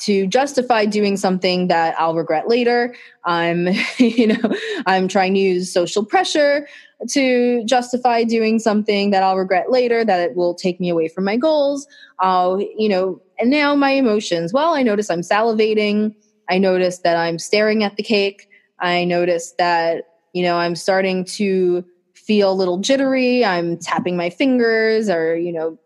to 0.00 0.26
justify 0.26 0.84
doing 0.84 1.16
something 1.16 1.68
that 1.68 1.94
I'll 1.98 2.14
regret 2.14 2.48
later. 2.48 2.94
I'm, 3.24 3.68
you 3.98 4.26
know, 4.26 4.54
I'm 4.86 5.08
trying 5.08 5.34
to 5.34 5.40
use 5.40 5.72
social 5.72 6.04
pressure 6.04 6.68
to 7.10 7.64
justify 7.64 8.24
doing 8.24 8.58
something 8.58 9.10
that 9.10 9.22
I'll 9.22 9.36
regret 9.36 9.70
later, 9.70 10.04
that 10.04 10.20
it 10.20 10.36
will 10.36 10.54
take 10.54 10.80
me 10.80 10.88
away 10.88 11.08
from 11.08 11.24
my 11.24 11.36
goals. 11.36 11.86
I'll, 12.18 12.60
you 12.60 12.88
know, 12.88 13.20
and 13.38 13.50
now 13.50 13.74
my 13.74 13.90
emotions. 13.90 14.52
Well, 14.52 14.74
I 14.74 14.82
notice 14.82 15.10
I'm 15.10 15.20
salivating. 15.20 16.14
I 16.48 16.58
notice 16.58 16.98
that 16.98 17.16
I'm 17.16 17.38
staring 17.38 17.82
at 17.82 17.96
the 17.96 18.02
cake. 18.02 18.48
I 18.80 19.04
notice 19.04 19.54
that, 19.58 20.04
you 20.32 20.42
know, 20.42 20.56
I'm 20.56 20.76
starting 20.76 21.24
to 21.26 21.84
feel 22.14 22.52
a 22.52 22.54
little 22.54 22.78
jittery. 22.78 23.44
I'm 23.44 23.78
tapping 23.78 24.16
my 24.16 24.30
fingers 24.30 25.08
or, 25.08 25.36
you 25.36 25.52
know, 25.52 25.78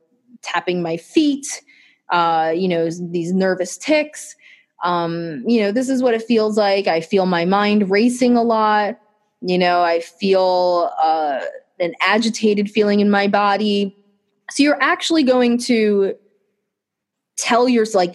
tapping 0.43 0.83
my 0.83 0.97
feet, 0.97 1.47
uh, 2.11 2.53
you 2.55 2.69
know, 2.69 2.89
these 2.91 3.33
nervous 3.33 3.77
tics. 3.77 4.35
Um, 4.85 5.43
you 5.47 5.61
know, 5.61 5.73
this 5.73 5.89
is 5.89 6.03
what 6.03 6.15
it 6.15 6.23
feels 6.23 6.57
like. 6.57 6.87
I 6.87 7.01
feel 7.01 7.27
my 7.27 7.45
mind 7.45 7.91
racing 7.91 8.37
a 8.37 8.43
lot. 8.43 8.99
You 9.41 9.59
know, 9.59 9.83
I 9.83 10.01
feel 10.01 10.91
uh, 11.01 11.41
an 11.81 11.95
agitated 12.01 12.71
feeling 12.71 13.01
in 13.01 13.11
my 13.11 13.27
body. 13.27 13.97
So 14.51 14.63
you're 14.63 14.81
actually 14.83 15.23
going 15.23 15.59
to 15.59 16.15
tell 17.37 17.69
your 17.69 17.87
like 17.95 18.15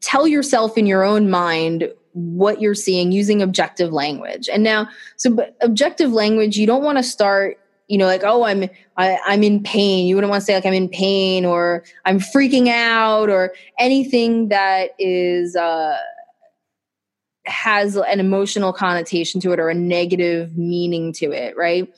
tell 0.00 0.26
yourself 0.26 0.76
in 0.76 0.86
your 0.86 1.02
own 1.02 1.30
mind 1.30 1.90
what 2.12 2.60
you're 2.60 2.74
seeing 2.74 3.12
using 3.12 3.40
objective 3.42 3.92
language. 3.92 4.48
And 4.48 4.62
now, 4.62 4.88
so 5.16 5.36
objective 5.60 6.12
language, 6.12 6.56
you 6.56 6.66
don't 6.66 6.82
want 6.82 6.98
to 6.98 7.02
start 7.02 7.58
you 7.88 7.98
know 7.98 8.06
like 8.06 8.22
oh 8.22 8.44
i'm 8.44 8.64
I, 8.96 9.08
am 9.10 9.18
i 9.26 9.34
am 9.34 9.42
in 9.42 9.62
pain. 9.62 10.06
You 10.06 10.14
wouldn't 10.14 10.30
want 10.30 10.42
to 10.42 10.44
say 10.44 10.54
like 10.54 10.66
i'm 10.66 10.74
in 10.74 10.88
pain 10.88 11.44
or 11.44 11.84
i'm 12.04 12.20
freaking 12.20 12.68
out 12.68 13.28
or 13.28 13.52
anything 13.78 14.48
that 14.48 14.90
is 14.98 15.56
uh 15.56 15.96
has 17.46 17.96
an 17.96 18.20
emotional 18.20 18.74
connotation 18.74 19.40
to 19.40 19.52
it 19.52 19.58
or 19.58 19.70
a 19.70 19.74
negative 19.74 20.56
meaning 20.56 21.12
to 21.14 21.32
it 21.32 21.56
right? 21.56 21.88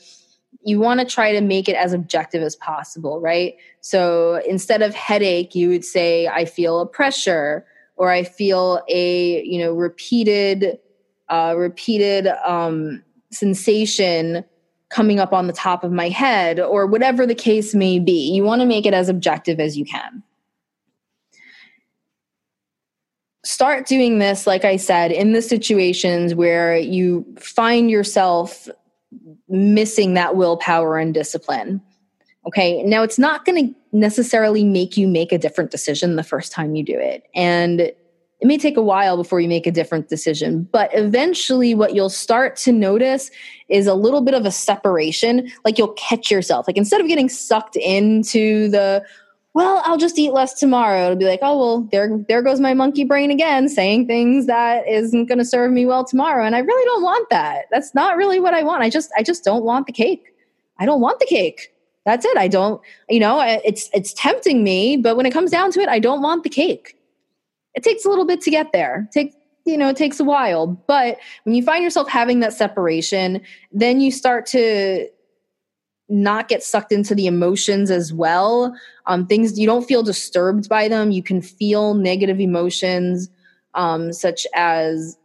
You 0.63 0.79
want 0.79 1.01
to 1.01 1.07
try 1.07 1.33
to 1.33 1.41
make 1.41 1.69
it 1.69 1.75
as 1.75 1.93
objective 1.93 2.43
as 2.43 2.55
possible 2.57 3.21
right? 3.21 3.57
So 3.81 4.41
instead 4.49 4.83
of 4.83 4.95
headache 4.95 5.55
you 5.55 5.69
would 5.69 5.85
say 5.85 6.29
i 6.29 6.45
feel 6.45 6.81
a 6.81 6.87
pressure 6.87 7.67
or 7.97 8.11
i 8.11 8.23
feel 8.23 8.81
a 8.89 9.43
you 9.45 9.59
know 9.59 9.73
repeated 9.73 10.79
uh 11.29 11.55
repeated 11.57 12.29
um 12.47 13.03
sensation 13.33 14.45
coming 14.91 15.21
up 15.21 15.33
on 15.33 15.47
the 15.47 15.53
top 15.53 15.85
of 15.85 15.93
my 15.93 16.09
head 16.09 16.61
or 16.61 16.87
whatever 16.87 17.25
the 17.25 17.35
case 17.35 17.75
may 17.75 17.99
be. 17.99 18.33
You 18.33 18.43
want 18.43 18.61
to 18.61 18.67
make 18.67 18.85
it 18.85 18.95
as 18.95 19.09
objective 19.09 19.61
as 19.61 19.79
you 19.79 19.85
can. 19.85 20.23
Start 23.43 23.87
doing 23.87 24.19
this, 24.19 24.47
like 24.47 24.65
I 24.65 24.77
said, 24.77 25.13
in 25.13 25.33
the 25.33 25.41
situations 25.41 26.35
where 26.35 26.77
you 26.77 27.25
find 27.39 27.91
yourself 27.91 28.69
missing 29.49 30.15
that 30.15 30.37
willpower 30.37 30.99
and 30.99 31.15
discipline. 31.15 31.81
Okay, 32.47 32.83
now 32.83 33.03
it's 33.03 33.19
not 33.19 33.45
going 33.45 33.69
to 33.69 33.75
necessarily 33.93 34.65
make 34.65 34.97
you 34.97 35.07
make 35.07 35.33
a 35.33 35.39
different 35.39 35.71
decision 35.71 36.17
the 36.17 36.23
first 36.23 36.53
time 36.53 36.75
you 36.75 36.85
do 36.85 36.99
it. 36.99 37.25
And 37.35 37.93
it 38.41 38.47
may 38.47 38.57
take 38.57 38.77
a 38.77 38.83
while 38.83 39.17
before 39.19 39.39
you 39.41 39.49
make 39.49 39.67
a 39.67 39.71
different 39.71 40.09
decision, 40.09 40.67
but 40.73 40.91
eventually, 40.95 41.75
what 41.75 41.95
you'll 41.95 42.09
start 42.09 42.57
to 42.57 42.73
notice 42.73 43.31
is 43.69 43.87
a 43.87 43.95
little 43.95 44.23
bit 44.23 44.33
of 44.33 44.47
a 44.47 44.51
separation. 44.51 45.51
Like 45.65 45.77
you'll 45.77 45.93
catch 45.93 46.31
yourself. 46.31 46.67
Like 46.67 46.79
instead 46.79 47.03
of 47.03 47.07
getting 47.07 47.29
sucked 47.29 47.77
into 47.77 48.69
the, 48.69 49.05
well, 49.53 49.83
I'll 49.85 49.99
just 49.99 50.19
eat 50.19 50.33
less 50.33 50.55
tomorrow. 50.55 51.05
It'll 51.05 51.17
be 51.17 51.27
like, 51.27 51.41
oh 51.43 51.59
well, 51.59 51.81
there 51.93 52.19
there 52.29 52.41
goes 52.41 52.61
my 52.61 52.73
monkey 52.73 53.05
brain 53.05 53.31
again, 53.31 53.69
saying 53.69 54.07
things 54.07 54.47
that 54.47 54.89
isn't 54.89 55.27
going 55.27 55.39
to 55.39 55.45
serve 55.45 55.71
me 55.71 55.85
well 55.85 56.05
tomorrow, 56.05 56.45
and 56.47 56.57
I 56.57 56.61
really 56.61 56.85
don't 56.87 57.03
want 57.03 57.29
that. 57.29 57.67
That's 57.71 57.95
not 57.95 58.17
really 58.17 58.41
what 58.41 58.55
I 58.55 58.63
want. 58.63 58.83
I 58.83 58.89
just 58.89 59.11
I 59.19 59.23
just 59.23 59.45
don't 59.45 59.65
want 59.65 59.87
the 59.87 59.93
cake. 59.93 60.35
I 60.79 60.87
don't 60.87 61.03
want 61.03 61.21
the 61.21 61.27
cake. 61.27 61.75
That's 62.07 62.25
it. 62.25 62.39
I 62.39 62.49
don't. 62.49 62.81
You 63.11 63.21
know, 63.21 63.41
it's 63.43 63.91
it's 63.93 64.15
tempting 64.15 64.65
me, 64.65 64.97
but 64.97 65.19
when 65.19 65.27
it 65.27 65.33
comes 65.33 65.51
down 65.51 65.73
to 65.73 65.81
it, 65.81 65.91
I 65.91 65.99
don't 65.99 66.23
want 66.23 66.43
the 66.43 66.49
cake 66.49 66.97
it 67.75 67.83
takes 67.83 68.05
a 68.05 68.09
little 68.09 68.27
bit 68.27 68.41
to 68.43 68.51
get 68.51 68.73
there. 68.73 69.09
Take 69.13 69.35
you 69.67 69.77
know, 69.77 69.89
it 69.89 69.97
takes 69.97 70.19
a 70.19 70.25
while. 70.25 70.67
But 70.67 71.19
when 71.45 71.55
you 71.55 71.63
find 71.63 71.85
yourself 71.85 72.09
having 72.09 72.41
that 72.41 72.53
separation, 72.53 73.41
then 73.73 74.01
you 74.01 74.11
start 74.11 74.47
to 74.47 75.09
not 76.09 76.49
get 76.49 76.63
sucked 76.63 76.93
into 76.93 77.15
the 77.15 77.27
emotions 77.27 77.91
as 77.91 78.13
well. 78.13 78.75
Um, 79.07 79.27
things 79.27 79.59
you 79.59 79.67
don't 79.67 79.87
feel 79.87 80.03
disturbed 80.03 80.69
by 80.69 80.89
them. 80.89 81.13
You 81.13 81.23
can 81.23 81.41
feel 81.41 81.95
negative 81.95 82.41
emotions, 82.41 83.31
um, 83.75 84.13
such 84.13 84.47
as 84.55 85.17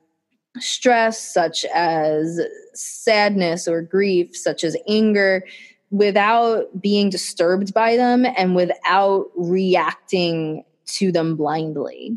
stress, 0.60 1.34
such 1.34 1.66
as 1.74 2.40
sadness 2.74 3.68
or 3.68 3.82
grief, 3.82 4.36
such 4.36 4.64
as 4.64 4.78
anger, 4.88 5.44
without 5.90 6.66
being 6.80 7.10
disturbed 7.10 7.74
by 7.74 7.96
them 7.96 8.26
and 8.38 8.56
without 8.56 9.26
reacting 9.36 10.64
to 10.86 11.12
them 11.12 11.36
blindly. 11.36 12.16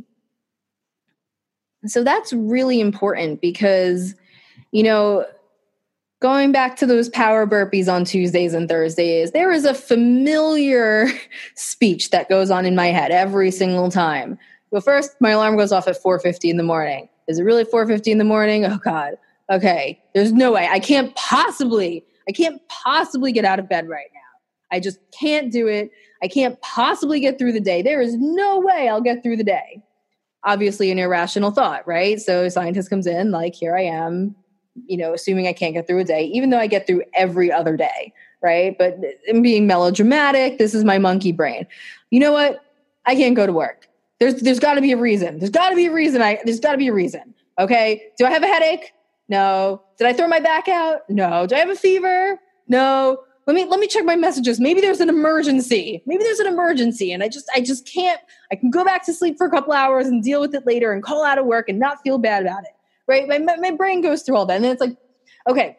So 1.89 2.05
that's 2.05 2.33
really 2.33 2.81
important 2.81 3.41
because, 3.41 4.15
you 4.73 4.83
know, 4.83 5.25
going 6.21 6.53
back 6.53 6.77
to 6.77 6.87
those 6.87 7.09
power 7.09 7.47
burpees 7.47 7.93
on 7.93 8.05
Tuesdays 8.05 8.55
and 8.55 8.69
Thursdays, 8.69 9.33
there 9.33 9.53
is 9.53 9.65
a 9.65 9.75
familiar 9.75 11.09
speech 11.55 12.11
that 12.11 12.29
goes 12.29 12.51
on 12.51 12.67
in 12.67 12.75
my 12.75 12.89
head 12.89 13.11
every 13.11 13.51
single 13.51 13.91
time. 13.91 14.39
Well, 14.71 14.83
first, 14.83 15.17
my 15.21 15.31
alarm 15.31 15.57
goes 15.57 15.73
off 15.73 15.89
at 15.89 16.03
4:50 16.03 16.51
in 16.51 16.57
the 16.57 16.63
morning. 16.63 17.09
Is 17.27 17.39
it 17.39 17.45
really 17.45 17.65
4:50 17.65 18.13
in 18.13 18.19
the 18.19 18.25
morning? 18.25 18.65
Oh 18.65 18.79
God. 18.79 19.15
Okay. 19.51 19.99
There's 20.15 20.33
no 20.33 20.53
way. 20.53 20.69
I 20.71 20.79
can't 20.79 21.15
possibly. 21.15 22.05
I 22.29 22.33
can't 22.33 22.61
possibly 22.69 23.33
get 23.33 23.47
out 23.47 23.59
of 23.59 23.71
bed 23.71 23.89
right 23.89 24.11
now. 24.13 24.77
I 24.77 24.81
just 24.81 24.99
can't 25.19 25.51
do 25.51 25.67
it. 25.67 25.91
I 26.23 26.29
can't 26.29 26.61
possibly 26.61 27.21
get 27.21 27.39
through 27.39 27.53
the 27.53 27.61
day. 27.61 27.81
There 27.81 28.03
is 28.03 28.17
no 28.19 28.61
way 28.61 28.87
I'll 28.87 29.01
get 29.01 29.23
through 29.23 29.39
the 29.39 29.45
day 29.45 29.83
obviously 30.45 30.91
an 30.91 30.99
irrational 30.99 31.51
thought, 31.51 31.87
right? 31.87 32.21
So 32.21 32.49
scientist 32.49 32.91
comes 32.91 33.07
in, 33.07 33.31
like, 33.31 33.55
here 33.55 33.77
I 33.77 33.83
am, 33.83 34.35
you 34.87 34.97
know, 34.97 35.13
assuming 35.13 35.47
I 35.47 35.53
can't 35.53 35.75
get 35.75 35.87
through 35.87 36.01
a 36.01 36.05
day, 36.05 36.25
even 36.25 36.51
though 36.51 36.59
I 36.59 36.67
get 36.67 36.87
through 36.87 37.03
every 37.15 37.51
other 37.51 37.77
day, 37.77 38.13
right? 38.43 38.77
But 38.79 38.99
I'm 39.29 39.43
being 39.43 39.67
melodramatic. 39.67 40.59
This 40.59 40.75
is 40.75 40.85
my 40.85 40.99
monkey 40.99 41.33
brain. 41.33 41.67
You 42.11 42.21
know 42.21 42.33
what? 42.33 42.65
I 43.07 43.15
can't 43.15 43.35
go 43.37 43.47
to 43.47 43.53
work. 43.53 43.89
There's 44.21 44.35
there's 44.43 44.59
got 44.59 44.75
to 44.75 44.81
be 44.81 44.93
a 44.93 44.97
reason. 44.97 45.39
There's 45.39 45.51
got 45.51 45.71
to 45.71 45.77
be 45.77 45.87
a 45.87 45.93
reason. 45.93 46.23
I 46.23 46.41
there's 46.45 46.61
got 46.61 46.73
to 46.73 46.79
be 46.79 46.89
a 46.89 46.93
reason. 46.93 47.35
Okay. 47.59 48.03
Do 48.19 48.27
I 48.27 48.31
have 48.31 48.43
a 48.43 48.47
headache? 48.49 48.93
No. 49.29 49.81
Did 49.97 50.09
I 50.09 50.13
throw 50.13 50.27
my 50.27 50.41
back 50.41 50.69
out? 50.69 51.09
No. 51.09 51.47
Do 51.47 51.55
I 51.55 51.59
have 51.61 51.71
a 51.71 51.77
fever? 51.77 52.39
No 52.67 53.21
let 53.49 53.55
me 53.55 53.65
let 53.65 53.81
me 53.81 53.87
check 53.87 54.05
my 54.05 54.15
messages. 54.15 54.61
Maybe 54.61 54.83
there's 54.83 55.01
an 55.01 55.09
emergency. 55.09 56.03
Maybe 56.05 56.23
there's 56.23 56.39
an 56.39 56.47
emergency 56.47 57.13
and 57.13 57.23
i 57.23 57.29
just 57.29 57.51
i 57.55 57.61
just 57.61 57.91
can't 57.91 58.21
i 58.53 58.55
can 58.55 58.71
go 58.71 58.85
back 58.85 59.05
to 59.07 59.13
sleep 59.13 59.39
for 59.39 59.47
a 59.47 59.51
couple 59.51 59.73
hours 59.73 60.07
and 60.07 60.23
deal 60.23 60.41
with 60.41 60.55
it 60.55 60.67
later 60.67 60.93
and 60.93 61.03
call 61.03 61.25
out 61.25 61.39
of 61.39 61.47
work 61.47 61.69
and 61.69 61.79
not 61.79 62.03
feel 62.03 62.19
bad 62.19 62.43
about 62.43 62.63
it 62.65 62.75
right? 63.07 63.27
My, 63.27 63.39
my 63.57 63.71
brain 63.71 64.03
goes 64.03 64.23
through 64.23 64.37
all 64.37 64.45
that 64.47 64.57
and 64.57 64.65
then 64.65 64.73
it's 64.73 64.83
like 64.83 64.97
okay 65.49 65.79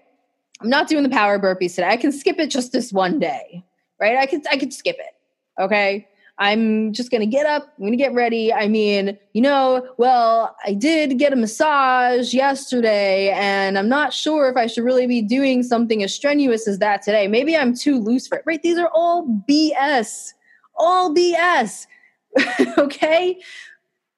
i'm 0.62 0.70
not 0.70 0.88
doing 0.88 1.04
the 1.04 1.10
power 1.10 1.38
burpees 1.38 1.76
today. 1.76 1.88
I 1.88 1.98
can 1.98 2.12
skip 2.12 2.40
it 2.40 2.50
just 2.50 2.72
this 2.72 2.92
one 2.92 3.20
day 3.20 3.64
right? 4.02 4.18
I 4.18 4.26
could 4.26 4.42
i 4.52 4.58
could 4.58 4.74
skip 4.74 4.98
it 4.98 5.62
okay 5.62 6.08
I'm 6.40 6.94
just 6.94 7.12
going 7.12 7.20
to 7.20 7.28
get 7.28 7.46
up, 7.46 7.64
I'm 7.78 7.84
going 7.84 7.92
to 7.92 7.98
get 7.98 8.14
ready. 8.14 8.54
I 8.54 8.70
mean, 8.70 9.18
you 9.34 9.42
know, 9.42 9.86
well, 9.98 10.56
I 10.66 10.74
did 10.74 11.20
get 11.20 11.34
a 11.34 11.36
massage 11.36 12.34
yesterday, 12.34 13.30
and 13.32 13.78
I'm 13.78 13.90
not 13.90 14.14
sure 14.14 14.50
if 14.50 14.56
I 14.56 14.66
should 14.68 14.86
really 14.86 15.06
be 15.06 15.22
doing 15.22 15.64
something 15.64 16.02
as 16.02 16.14
strenuous 16.14 16.66
as 16.66 16.80
that 16.80 17.02
today. 17.02 17.28
Maybe 17.28 17.58
I'm 17.58 17.76
too 17.76 18.00
loose 18.00 18.26
for 18.26 18.38
it, 18.38 18.46
right? 18.46 18.62
These 18.64 18.78
are 18.78 18.90
all 18.94 19.28
BS, 19.50 20.32
all 20.78 21.14
BS, 21.14 21.88
okay? 22.78 23.38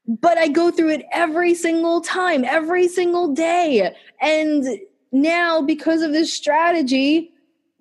But 0.08 0.38
I 0.38 0.48
go 0.48 0.70
through 0.70 0.90
it 0.90 1.06
every 1.12 1.56
single 1.56 2.02
time, 2.02 2.46
every 2.46 2.88
single 2.88 3.34
day. 3.34 3.96
And 4.22 4.66
now, 5.12 5.62
because 5.62 6.04
of 6.04 6.12
this 6.12 6.32
strategy, 6.32 7.32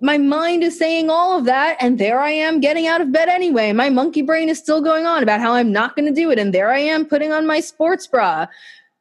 my 0.01 0.17
mind 0.17 0.65
is 0.65 0.79
saying 0.79 1.11
all 1.11 1.39
of 1.39 1.45
that 1.45 1.77
and 1.79 1.99
there 1.99 2.21
i 2.21 2.31
am 2.31 2.61
getting 2.61 2.87
out 2.87 3.01
of 3.01 3.13
bed 3.13 3.29
anyway. 3.29 3.73
My 3.73 3.91
monkey 3.91 4.23
brain 4.23 4.49
is 4.49 4.59
still 4.59 4.81
going 4.81 5.07
on 5.07 5.23
about 5.23 5.41
how 5.41 5.53
i'm 5.53 5.73
not 5.73 5.95
going 5.95 6.07
to 6.07 6.21
do 6.21 6.31
it 6.31 6.39
and 6.39 6.55
there 6.55 6.71
i 6.71 6.79
am 6.79 7.05
putting 7.05 7.33
on 7.33 7.47
my 7.47 7.61
sports 7.61 8.07
bra. 8.07 8.47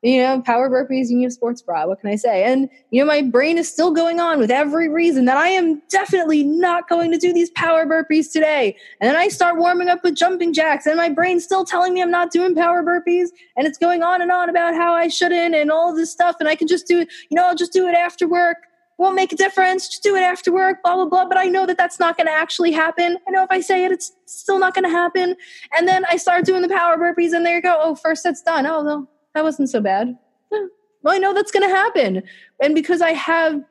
You 0.02 0.22
know 0.22 0.42
power 0.42 0.70
burpees 0.70 1.10
you 1.10 1.18
need 1.18 1.26
a 1.26 1.32
sports 1.32 1.62
bra 1.62 1.86
what 1.86 2.00
can 2.00 2.10
i 2.10 2.16
say? 2.16 2.44
And 2.44 2.70
you 2.92 3.02
know 3.02 3.08
my 3.08 3.22
brain 3.22 3.58
is 3.58 3.70
still 3.72 3.92
going 3.92 4.20
on 4.20 4.40
with 4.40 4.52
every 4.52 4.88
reason 4.88 5.26
that 5.26 5.38
i 5.38 5.48
am 5.48 5.82
definitely 5.90 6.44
not 6.44 6.88
going 6.88 7.12
to 7.12 7.18
do 7.18 7.34
these 7.34 7.50
power 7.52 7.86
burpees 7.86 8.32
today. 8.32 8.76
And 9.02 9.10
then 9.10 9.18
i 9.18 9.28
start 9.28 9.58
warming 9.58 9.90
up 9.90 10.04
with 10.04 10.16
jumping 10.16 10.54
jacks 10.54 10.86
and 10.86 10.98
my 10.98 11.10
brain's 11.10 11.44
still 11.44 11.66
telling 11.66 11.94
me 11.94 12.02
i'm 12.02 12.12
not 12.12 12.32
doing 12.32 12.56
power 12.56 12.84
burpees 12.84 13.30
and 13.58 13.68
it's 13.68 13.78
going 13.78 14.04
on 14.04 14.22
and 14.22 14.32
on 14.32 14.50
about 14.50 14.74
how 14.74 14.94
i 14.94 15.08
shouldn't 15.08 15.56
and 15.56 15.72
all 15.72 15.94
this 15.94 16.12
stuff 16.12 16.38
and 16.40 16.48
i 16.48 16.56
can 16.56 16.68
just 16.68 16.88
do 16.88 17.00
it 17.00 17.10
you 17.30 17.36
know 17.36 17.46
i'll 17.46 17.56
just 17.56 17.74
do 17.74 17.88
it 17.88 17.94
after 17.94 18.28
work 18.28 18.58
won't 19.00 19.16
make 19.16 19.32
a 19.32 19.36
difference. 19.36 19.88
Just 19.88 20.04
do 20.04 20.16
it 20.16 20.22
after 20.22 20.52
work, 20.52 20.84
blah, 20.84 20.96
blah, 20.96 21.06
blah. 21.06 21.26
But 21.26 21.38
I 21.38 21.46
know 21.46 21.66
that 21.66 21.78
that's 21.78 22.00
not 22.00 22.18
going 22.18 22.28
to 22.28 22.34
actually 22.34 22.74
happen. 22.74 23.18
I 23.28 23.32
know 23.32 23.44
if 23.44 23.50
I 23.50 23.62
say 23.62 23.86
it, 23.86 23.92
it's 23.92 24.12
still 24.26 24.60
not 24.60 24.76
going 24.76 24.84
to 24.84 24.90
happen. 24.90 25.36
And 25.76 25.88
then 25.88 26.04
I 26.10 26.18
start 26.18 26.46
doing 26.46 26.62
the 26.62 26.70
power 26.70 26.98
burpees, 26.98 27.34
and 27.34 27.46
there 27.46 27.56
you 27.56 27.62
go. 27.62 27.80
Oh, 27.82 27.96
first 27.96 28.24
set's 28.24 28.42
done. 28.42 28.68
Oh, 28.68 28.84
no, 28.84 29.08
that 29.34 29.44
wasn't 29.44 29.70
so 29.70 29.82
bad. 29.82 30.16
Well, 31.02 31.16
I 31.16 31.18
know 31.18 31.34
that's 31.34 31.52
going 31.52 31.66
to 31.66 31.74
happen. 31.74 32.24
And 32.62 32.76
because 32.76 33.02
I 33.02 33.14
have 33.14 33.64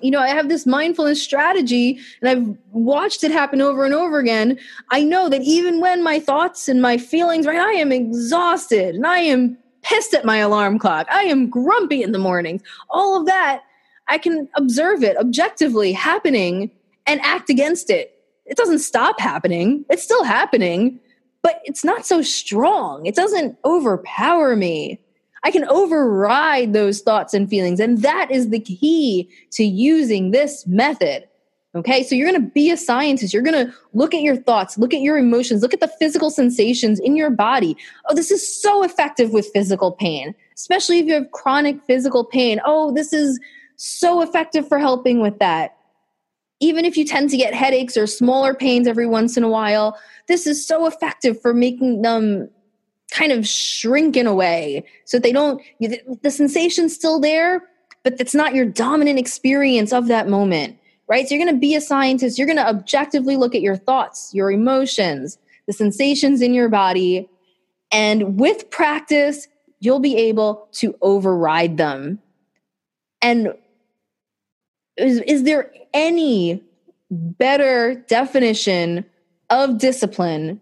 you 0.00 0.10
know, 0.10 0.18
I 0.18 0.28
have 0.28 0.48
this 0.48 0.64
mindfulness 0.66 1.22
strategy 1.22 1.98
and 2.20 2.28
I've 2.28 2.56
watched 2.72 3.22
it 3.22 3.30
happen 3.30 3.60
over 3.60 3.84
and 3.84 3.94
over 3.94 4.18
again. 4.18 4.58
I 4.90 5.04
know 5.04 5.28
that 5.28 5.42
even 5.42 5.80
when 5.80 6.02
my 6.02 6.18
thoughts 6.18 6.68
and 6.68 6.80
my 6.80 6.96
feelings, 6.96 7.46
right, 7.46 7.60
I 7.60 7.72
am 7.72 7.92
exhausted 7.92 8.94
and 8.94 9.06
I 9.06 9.18
am 9.18 9.58
pissed 9.82 10.14
at 10.14 10.24
my 10.24 10.38
alarm 10.38 10.78
clock. 10.78 11.06
I 11.10 11.24
am 11.24 11.48
grumpy 11.48 12.02
in 12.02 12.12
the 12.12 12.18
mornings. 12.18 12.62
All 12.90 13.20
of 13.20 13.26
that 13.26 13.62
I 14.08 14.18
can 14.18 14.48
observe 14.56 15.02
it 15.02 15.16
objectively 15.16 15.92
happening 15.92 16.70
and 17.06 17.20
act 17.22 17.50
against 17.50 17.90
it. 17.90 18.10
It 18.46 18.56
doesn't 18.56 18.80
stop 18.80 19.18
happening, 19.20 19.84
it's 19.88 20.02
still 20.02 20.24
happening, 20.24 21.00
but 21.42 21.60
it's 21.64 21.84
not 21.84 22.06
so 22.06 22.22
strong. 22.22 23.06
It 23.06 23.14
doesn't 23.14 23.56
overpower 23.64 24.56
me. 24.56 25.00
I 25.42 25.50
can 25.50 25.64
override 25.66 26.72
those 26.72 27.02
thoughts 27.02 27.34
and 27.34 27.48
feelings. 27.48 27.78
And 27.78 28.00
that 28.00 28.30
is 28.30 28.48
the 28.48 28.60
key 28.60 29.28
to 29.52 29.62
using 29.62 30.30
this 30.30 30.66
method. 30.66 31.28
Okay, 31.74 32.04
so 32.04 32.14
you're 32.14 32.30
gonna 32.30 32.48
be 32.48 32.70
a 32.70 32.76
scientist. 32.76 33.34
You're 33.34 33.42
gonna 33.42 33.74
look 33.92 34.14
at 34.14 34.22
your 34.22 34.36
thoughts, 34.36 34.78
look 34.78 34.94
at 34.94 35.00
your 35.00 35.18
emotions, 35.18 35.60
look 35.60 35.74
at 35.74 35.80
the 35.80 35.92
physical 35.98 36.30
sensations 36.30 37.00
in 37.00 37.16
your 37.16 37.30
body. 37.30 37.76
Oh, 38.08 38.14
this 38.14 38.30
is 38.30 38.62
so 38.62 38.84
effective 38.84 39.32
with 39.32 39.50
physical 39.52 39.90
pain, 39.90 40.34
especially 40.54 41.00
if 41.00 41.06
you 41.06 41.14
have 41.14 41.32
chronic 41.32 41.82
physical 41.84 42.24
pain. 42.24 42.60
Oh, 42.64 42.94
this 42.94 43.12
is 43.12 43.40
so 43.84 44.20
effective 44.20 44.66
for 44.68 44.78
helping 44.78 45.20
with 45.20 45.38
that. 45.38 45.76
Even 46.60 46.84
if 46.84 46.96
you 46.96 47.04
tend 47.04 47.30
to 47.30 47.36
get 47.36 47.54
headaches 47.54 47.96
or 47.96 48.06
smaller 48.06 48.54
pains 48.54 48.86
every 48.86 49.06
once 49.06 49.36
in 49.36 49.44
a 49.44 49.48
while, 49.48 49.98
this 50.28 50.46
is 50.46 50.66
so 50.66 50.86
effective 50.86 51.40
for 51.40 51.52
making 51.52 52.02
them 52.02 52.48
kind 53.10 53.32
of 53.32 53.46
shrink 53.46 54.16
in 54.16 54.26
a 54.26 54.34
way 54.34 54.84
so 55.04 55.18
they 55.18 55.32
don't, 55.32 55.62
the 55.80 56.30
sensation's 56.30 56.94
still 56.94 57.20
there, 57.20 57.62
but 58.02 58.14
it's 58.18 58.34
not 58.34 58.54
your 58.54 58.64
dominant 58.64 59.18
experience 59.18 59.92
of 59.92 60.08
that 60.08 60.28
moment 60.28 60.78
right? 61.08 61.28
So 61.28 61.34
you're 61.34 61.44
going 61.44 61.54
to 61.54 61.60
be 61.60 61.74
a 61.74 61.80
scientist. 61.80 62.38
You're 62.38 62.46
going 62.46 62.58
to 62.58 62.68
objectively 62.68 63.36
look 63.36 63.54
at 63.54 63.60
your 63.60 63.76
thoughts, 63.76 64.32
your 64.32 64.50
emotions, 64.50 65.38
the 65.66 65.72
sensations 65.72 66.40
in 66.40 66.54
your 66.54 66.68
body. 66.68 67.28
And 67.92 68.38
with 68.38 68.70
practice, 68.70 69.48
you'll 69.80 70.00
be 70.00 70.16
able 70.16 70.68
to 70.72 70.96
override 71.02 71.76
them. 71.76 72.20
And 73.20 73.54
is, 74.96 75.20
is 75.20 75.42
there 75.44 75.72
any 75.92 76.62
better 77.10 77.94
definition 78.08 79.04
of 79.50 79.78
discipline 79.78 80.60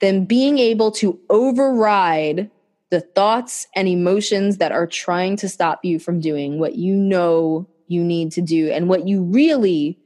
than 0.00 0.24
being 0.24 0.58
able 0.58 0.90
to 0.90 1.18
override 1.30 2.50
the 2.90 3.00
thoughts 3.00 3.66
and 3.74 3.88
emotions 3.88 4.58
that 4.58 4.72
are 4.72 4.86
trying 4.86 5.36
to 5.36 5.48
stop 5.48 5.84
you 5.84 5.98
from 5.98 6.20
doing 6.20 6.58
what 6.58 6.76
you 6.76 6.94
know 6.94 7.66
you 7.88 8.04
need 8.04 8.32
to 8.32 8.42
do 8.42 8.70
and 8.70 8.88
what 8.88 9.06
you 9.06 9.22
really, 9.22 9.98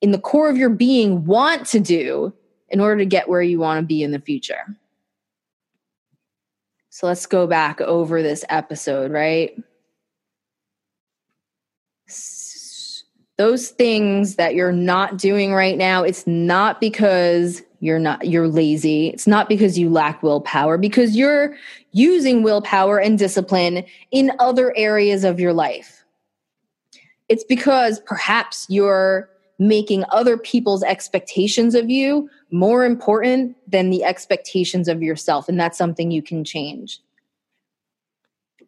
in 0.00 0.12
the 0.12 0.18
core 0.18 0.48
of 0.48 0.56
your 0.56 0.70
being, 0.70 1.24
want 1.24 1.66
to 1.66 1.80
do 1.80 2.32
in 2.68 2.80
order 2.80 2.98
to 2.98 3.06
get 3.06 3.28
where 3.28 3.42
you 3.42 3.58
want 3.58 3.78
to 3.78 3.86
be 3.86 4.02
in 4.02 4.12
the 4.12 4.20
future. 4.20 4.76
So 6.90 7.06
let's 7.06 7.26
go 7.26 7.46
back 7.46 7.80
over 7.80 8.22
this 8.22 8.44
episode, 8.48 9.12
right? 9.12 9.56
Those 13.42 13.70
things 13.70 14.36
that 14.36 14.54
you're 14.54 14.72
not 14.72 15.16
doing 15.16 15.52
right 15.52 15.76
now, 15.76 16.04
it's 16.04 16.26
not 16.26 16.80
because 16.80 17.62
you're 17.80 17.98
not 17.98 18.28
you're 18.28 18.48
lazy. 18.48 19.08
It's 19.08 19.26
not 19.26 19.48
because 19.48 19.76
you 19.78 19.90
lack 19.90 20.22
willpower 20.22 20.78
because 20.78 21.16
you're 21.16 21.56
using 21.90 22.42
willpower 22.42 22.98
and 22.98 23.18
discipline 23.18 23.84
in 24.10 24.30
other 24.38 24.72
areas 24.76 25.24
of 25.24 25.40
your 25.40 25.52
life 25.52 26.02
it's 27.32 27.44
because 27.44 27.98
perhaps 28.00 28.66
you're 28.68 29.26
making 29.58 30.04
other 30.10 30.36
people's 30.36 30.82
expectations 30.82 31.74
of 31.74 31.88
you 31.88 32.28
more 32.50 32.84
important 32.84 33.56
than 33.66 33.88
the 33.88 34.04
expectations 34.04 34.86
of 34.86 35.02
yourself. 35.02 35.48
And 35.48 35.58
that's 35.58 35.78
something 35.78 36.10
you 36.10 36.20
can 36.20 36.44
change. 36.44 37.00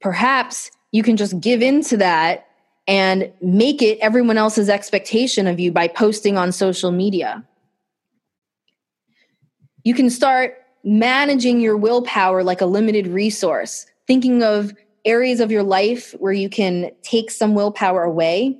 Perhaps 0.00 0.70
you 0.92 1.02
can 1.02 1.18
just 1.18 1.38
give 1.40 1.60
in 1.60 1.82
to 1.82 1.98
that 1.98 2.46
and 2.86 3.32
make 3.40 3.80
it 3.80 3.98
everyone 4.00 4.36
else's 4.36 4.68
expectation 4.68 5.46
of 5.46 5.58
you 5.58 5.72
by 5.72 5.88
posting 5.88 6.36
on 6.36 6.52
social 6.52 6.90
media. 6.90 7.44
You 9.84 9.94
can 9.94 10.10
start 10.10 10.56
managing 10.82 11.60
your 11.60 11.76
willpower 11.76 12.42
like 12.42 12.60
a 12.60 12.66
limited 12.66 13.06
resource, 13.06 13.86
thinking 14.06 14.42
of 14.42 14.72
areas 15.04 15.40
of 15.40 15.50
your 15.50 15.62
life 15.62 16.14
where 16.18 16.32
you 16.32 16.48
can 16.48 16.90
take 17.02 17.30
some 17.30 17.54
willpower 17.54 18.02
away 18.02 18.58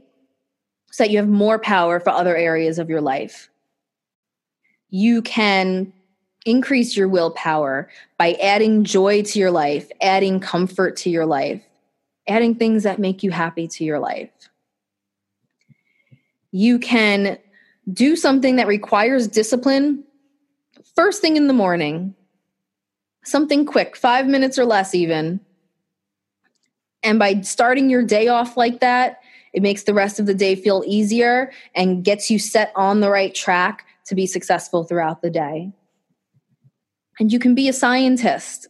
so 0.91 1.05
that 1.05 1.11
you 1.11 1.19
have 1.19 1.29
more 1.29 1.59
power 1.59 2.01
for 2.01 2.11
other 2.11 2.37
areas 2.37 2.79
of 2.79 2.89
your 2.89 3.01
life. 3.01 3.51
You 4.91 5.23
can 5.23 5.93
increase 6.47 6.97
your 6.97 7.09
willpower 7.09 7.89
by 8.19 8.35
adding 8.35 8.85
joy 8.85 9.23
to 9.23 9.39
your 9.39 9.51
life, 9.51 9.91
adding 10.01 10.41
comfort 10.41 10.97
to 10.99 11.11
your 11.11 11.27
life, 11.27 11.63
adding 12.27 12.55
things 12.55 12.83
that 12.83 12.99
make 12.99 13.23
you 13.23 13.31
happy 13.31 13.69
to 13.69 13.85
your 13.85 13.99
life. 13.99 14.31
You 16.51 16.79
can 16.79 17.39
do 17.93 18.17
something 18.17 18.57
that 18.57 18.67
requires 18.67 19.29
discipline 19.29 20.05
first 20.95 21.21
thing 21.21 21.37
in 21.37 21.49
the 21.49 21.53
morning, 21.53 22.15
something 23.25 23.67
quick, 23.67 23.97
five 23.97 24.27
minutes 24.27 24.59
or 24.59 24.65
less, 24.65 24.95
even 24.95 25.41
and 27.05 27.19
by 27.19 27.43
starting 27.43 27.91
your 27.91 28.03
day 28.03 28.29
off 28.29 28.57
like 28.57 28.81
that, 28.81 29.21
it 29.53 29.63
makes 29.63 29.85
the 29.85 29.95
rest 29.95 30.19
of 30.19 30.27
the 30.27 30.35
day 30.35 30.57
feel 30.57 30.83
easier 30.87 31.53
and 31.75 32.03
gets 32.03 32.31
you 32.31 32.39
set 32.39 32.73
on 32.75 33.01
the 33.01 33.11
right 33.11 33.33
track 33.33 33.87
to 34.07 34.15
be 34.15 34.27
successful 34.27 34.83
throughout 34.83 35.23
the 35.23 35.31
day. 35.31 35.71
And 37.21 37.33
you 37.33 37.39
can 37.39 37.55
be 37.55 37.69
a 37.69 37.73
scientist. 37.73 38.67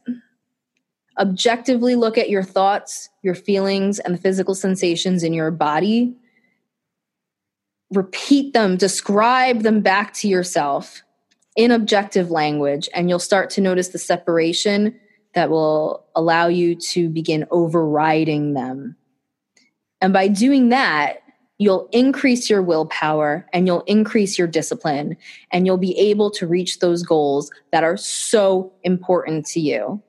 Objectively 1.18 1.94
look 1.94 2.18
at 2.18 2.30
your 2.30 2.42
thoughts, 2.42 3.08
your 3.22 3.34
feelings, 3.34 3.98
and 4.00 4.14
the 4.14 4.20
physical 4.20 4.54
sensations 4.54 5.22
in 5.22 5.32
your 5.32 5.50
body. 5.50 6.14
Repeat 7.90 8.52
them, 8.52 8.76
describe 8.76 9.62
them 9.62 9.80
back 9.80 10.12
to 10.14 10.28
yourself 10.28 11.02
in 11.56 11.70
objective 11.70 12.30
language, 12.30 12.88
and 12.94 13.08
you'll 13.08 13.20
start 13.20 13.50
to 13.50 13.60
notice 13.60 13.88
the 13.88 13.98
separation 13.98 14.98
that 15.34 15.50
will 15.50 16.04
allow 16.16 16.48
you 16.48 16.74
to 16.74 17.08
begin 17.08 17.46
overriding 17.50 18.54
them. 18.54 18.96
And 20.00 20.12
by 20.12 20.28
doing 20.28 20.70
that, 20.70 21.18
you'll 21.58 21.88
increase 21.92 22.50
your 22.50 22.62
willpower 22.62 23.46
and 23.52 23.66
you'll 23.66 23.82
increase 23.82 24.38
your 24.38 24.48
discipline 24.48 25.16
and 25.52 25.66
you'll 25.66 25.76
be 25.78 25.96
able 25.98 26.30
to 26.32 26.46
reach 26.46 26.80
those 26.80 27.02
goals 27.02 27.50
that 27.70 27.84
are 27.84 27.96
so 27.96 28.72
important 28.82 29.46
to 29.46 29.60
you. 29.60 30.02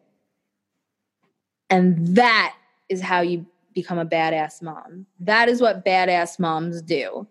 And 1.70 2.16
that 2.16 2.55
is 2.89 3.01
how 3.01 3.22
you 3.22 3.45
become 3.74 3.97
a 3.97 4.05
badass 4.05 4.61
mom. 4.61 5.05
That 5.20 5.49
is 5.49 5.61
what 5.61 5.86
badass 5.86 6.39
moms 6.39 6.82
do. 6.82 7.28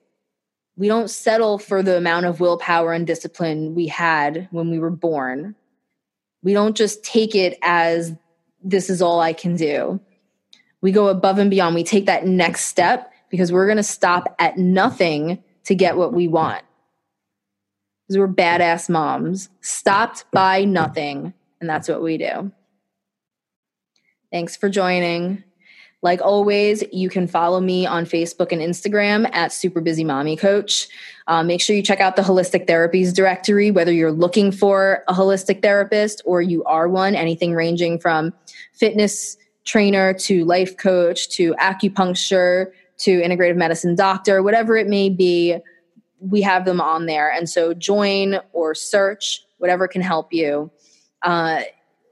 We 0.77 0.89
don't 0.89 1.09
settle 1.09 1.59
for 1.59 1.83
the 1.83 1.97
amount 1.97 2.27
of 2.27 2.41
willpower 2.41 2.93
and 2.93 3.07
discipline 3.07 3.75
we 3.75 3.87
had 3.87 4.49
when 4.51 4.71
we 4.71 4.79
were 4.79 4.91
born. 4.91 5.55
We 6.43 6.53
don't 6.53 6.77
just 6.77 7.05
take 7.05 7.35
it 7.35 7.59
as 7.63 8.15
this 8.63 8.91
is 8.91 9.01
all 9.01 9.21
I 9.21 9.33
can 9.33 9.57
do. 9.57 10.01
We 10.81 10.93
go 10.93 11.09
above 11.09 11.39
and 11.39 11.51
beyond. 11.51 11.75
We 11.75 11.85
take 11.85 12.07
that 12.07 12.27
next 12.27 12.65
step 12.65 13.13
because 13.31 13.53
we're 13.53 13.67
going 13.67 13.79
to 13.79 13.83
stop 13.83 14.35
at 14.39 14.59
nothing 14.59 15.43
to 15.65 15.75
get 15.75 15.97
what 15.97 16.13
we 16.13 16.29
want. 16.29 16.63
Because 18.07 18.19
we're 18.19 18.29
badass 18.29 18.91
moms, 18.91 19.49
stopped 19.61 20.25
by 20.31 20.65
nothing. 20.65 21.33
And 21.61 21.71
that's 21.71 21.89
what 21.89 22.03
we 22.03 22.19
do. 22.19 22.53
Thanks 24.35 24.57
for 24.57 24.69
joining. 24.69 25.45
Like 26.03 26.21
always, 26.21 26.83
you 26.93 27.09
can 27.09 27.29
follow 27.29 27.61
me 27.61 27.87
on 27.87 28.05
Facebook 28.05 28.51
and 28.51 28.61
Instagram 28.61 29.33
at 29.33 29.53
Super 29.53 29.81
Busy 29.81 30.03
Mommy 30.03 30.37
Coach. 30.37 30.89
Uh, 31.29 31.45
make 31.45 31.61
sure 31.61 31.77
you 31.77 31.85
check 31.85 32.01
out 32.01 32.17
the 32.17 32.23
Holistic 32.23 32.67
Therapies 32.67 33.15
directory, 33.15 33.71
whether 33.71 33.93
you're 33.93 34.11
looking 34.11 34.51
for 34.51 35.05
a 35.07 35.15
holistic 35.15 35.63
therapist 35.63 36.21
or 36.25 36.43
you 36.43 36.65
are 36.65 36.89
one, 36.89 37.15
anything 37.15 37.55
ranging 37.55 37.97
from 37.97 38.35
fitness 38.73 39.37
trainer 39.65 40.13
to 40.15 40.45
life 40.45 40.77
coach 40.79 41.29
to 41.37 41.55
acupuncture 41.61 42.73
to 42.97 43.21
integrative 43.21 43.55
medicine 43.55 43.95
doctor, 43.95 44.43
whatever 44.43 44.77
it 44.77 44.89
may 44.89 45.11
be, 45.11 45.59
we 46.19 46.43
have 46.43 46.65
them 46.65 46.81
on 46.81 47.07
there. 47.07 47.31
And 47.31 47.49
so 47.49 47.73
join 47.73 48.41
or 48.53 48.75
search 48.75 49.45
whatever 49.59 49.87
can 49.87 50.03
help 50.03 50.33
you. 50.33 50.73
Uh, 51.23 51.61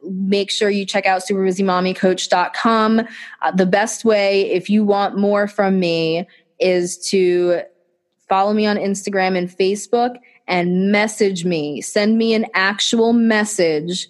make 0.04 0.50
sure 0.50 0.70
you 0.70 0.84
check 0.84 1.06
out 1.06 1.22
superbusymommycoach.com. 1.22 3.00
Uh, 3.42 3.50
the 3.52 3.66
best 3.66 4.04
way, 4.04 4.50
if 4.50 4.68
you 4.68 4.84
want 4.84 5.16
more 5.16 5.46
from 5.46 5.78
me, 5.78 6.26
is 6.58 6.98
to 7.10 7.62
follow 8.28 8.52
me 8.52 8.66
on 8.66 8.76
Instagram 8.76 9.36
and 9.36 9.48
Facebook 9.48 10.16
and 10.46 10.90
message 10.90 11.44
me. 11.44 11.80
Send 11.80 12.18
me 12.18 12.34
an 12.34 12.46
actual 12.54 13.12
message. 13.12 14.08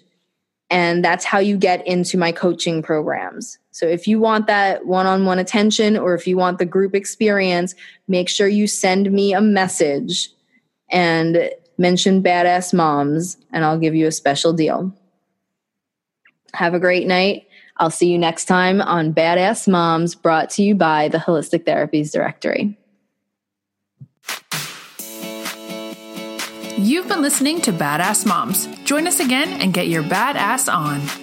And 0.69 1.03
that's 1.05 1.25
how 1.25 1.39
you 1.39 1.57
get 1.57 1.85
into 1.85 2.17
my 2.17 2.31
coaching 2.31 2.81
programs. 2.81 3.59
So 3.71 3.85
if 3.85 4.07
you 4.07 4.19
want 4.19 4.47
that 4.47 4.85
one 4.85 5.05
on 5.05 5.25
one 5.25 5.39
attention 5.39 5.97
or 5.97 6.15
if 6.15 6.25
you 6.25 6.37
want 6.37 6.57
the 6.57 6.65
group 6.65 6.95
experience, 6.95 7.75
make 8.07 8.29
sure 8.29 8.47
you 8.47 8.65
send 8.65 9.11
me 9.11 9.33
a 9.33 9.41
message 9.41 10.29
and 10.89 11.49
mention 11.77 12.23
badass 12.23 12.73
moms, 12.73 13.37
and 13.51 13.65
I'll 13.65 13.79
give 13.79 13.95
you 13.95 14.07
a 14.07 14.11
special 14.11 14.53
deal. 14.53 14.93
Have 16.53 16.73
a 16.73 16.79
great 16.79 17.07
night. 17.07 17.47
I'll 17.77 17.89
see 17.89 18.07
you 18.07 18.17
next 18.17 18.45
time 18.45 18.81
on 18.81 19.13
Badass 19.13 19.67
Moms, 19.67 20.15
brought 20.15 20.49
to 20.51 20.63
you 20.63 20.75
by 20.75 21.07
the 21.07 21.17
Holistic 21.17 21.65
Therapies 21.65 22.11
Directory. 22.11 22.77
You've 26.77 27.07
been 27.07 27.21
listening 27.21 27.61
to 27.61 27.71
Badass 27.71 28.25
Moms. 28.25 28.67
Join 28.83 29.07
us 29.07 29.19
again 29.19 29.61
and 29.61 29.73
get 29.73 29.87
your 29.87 30.03
badass 30.03 30.71
on. 30.71 31.22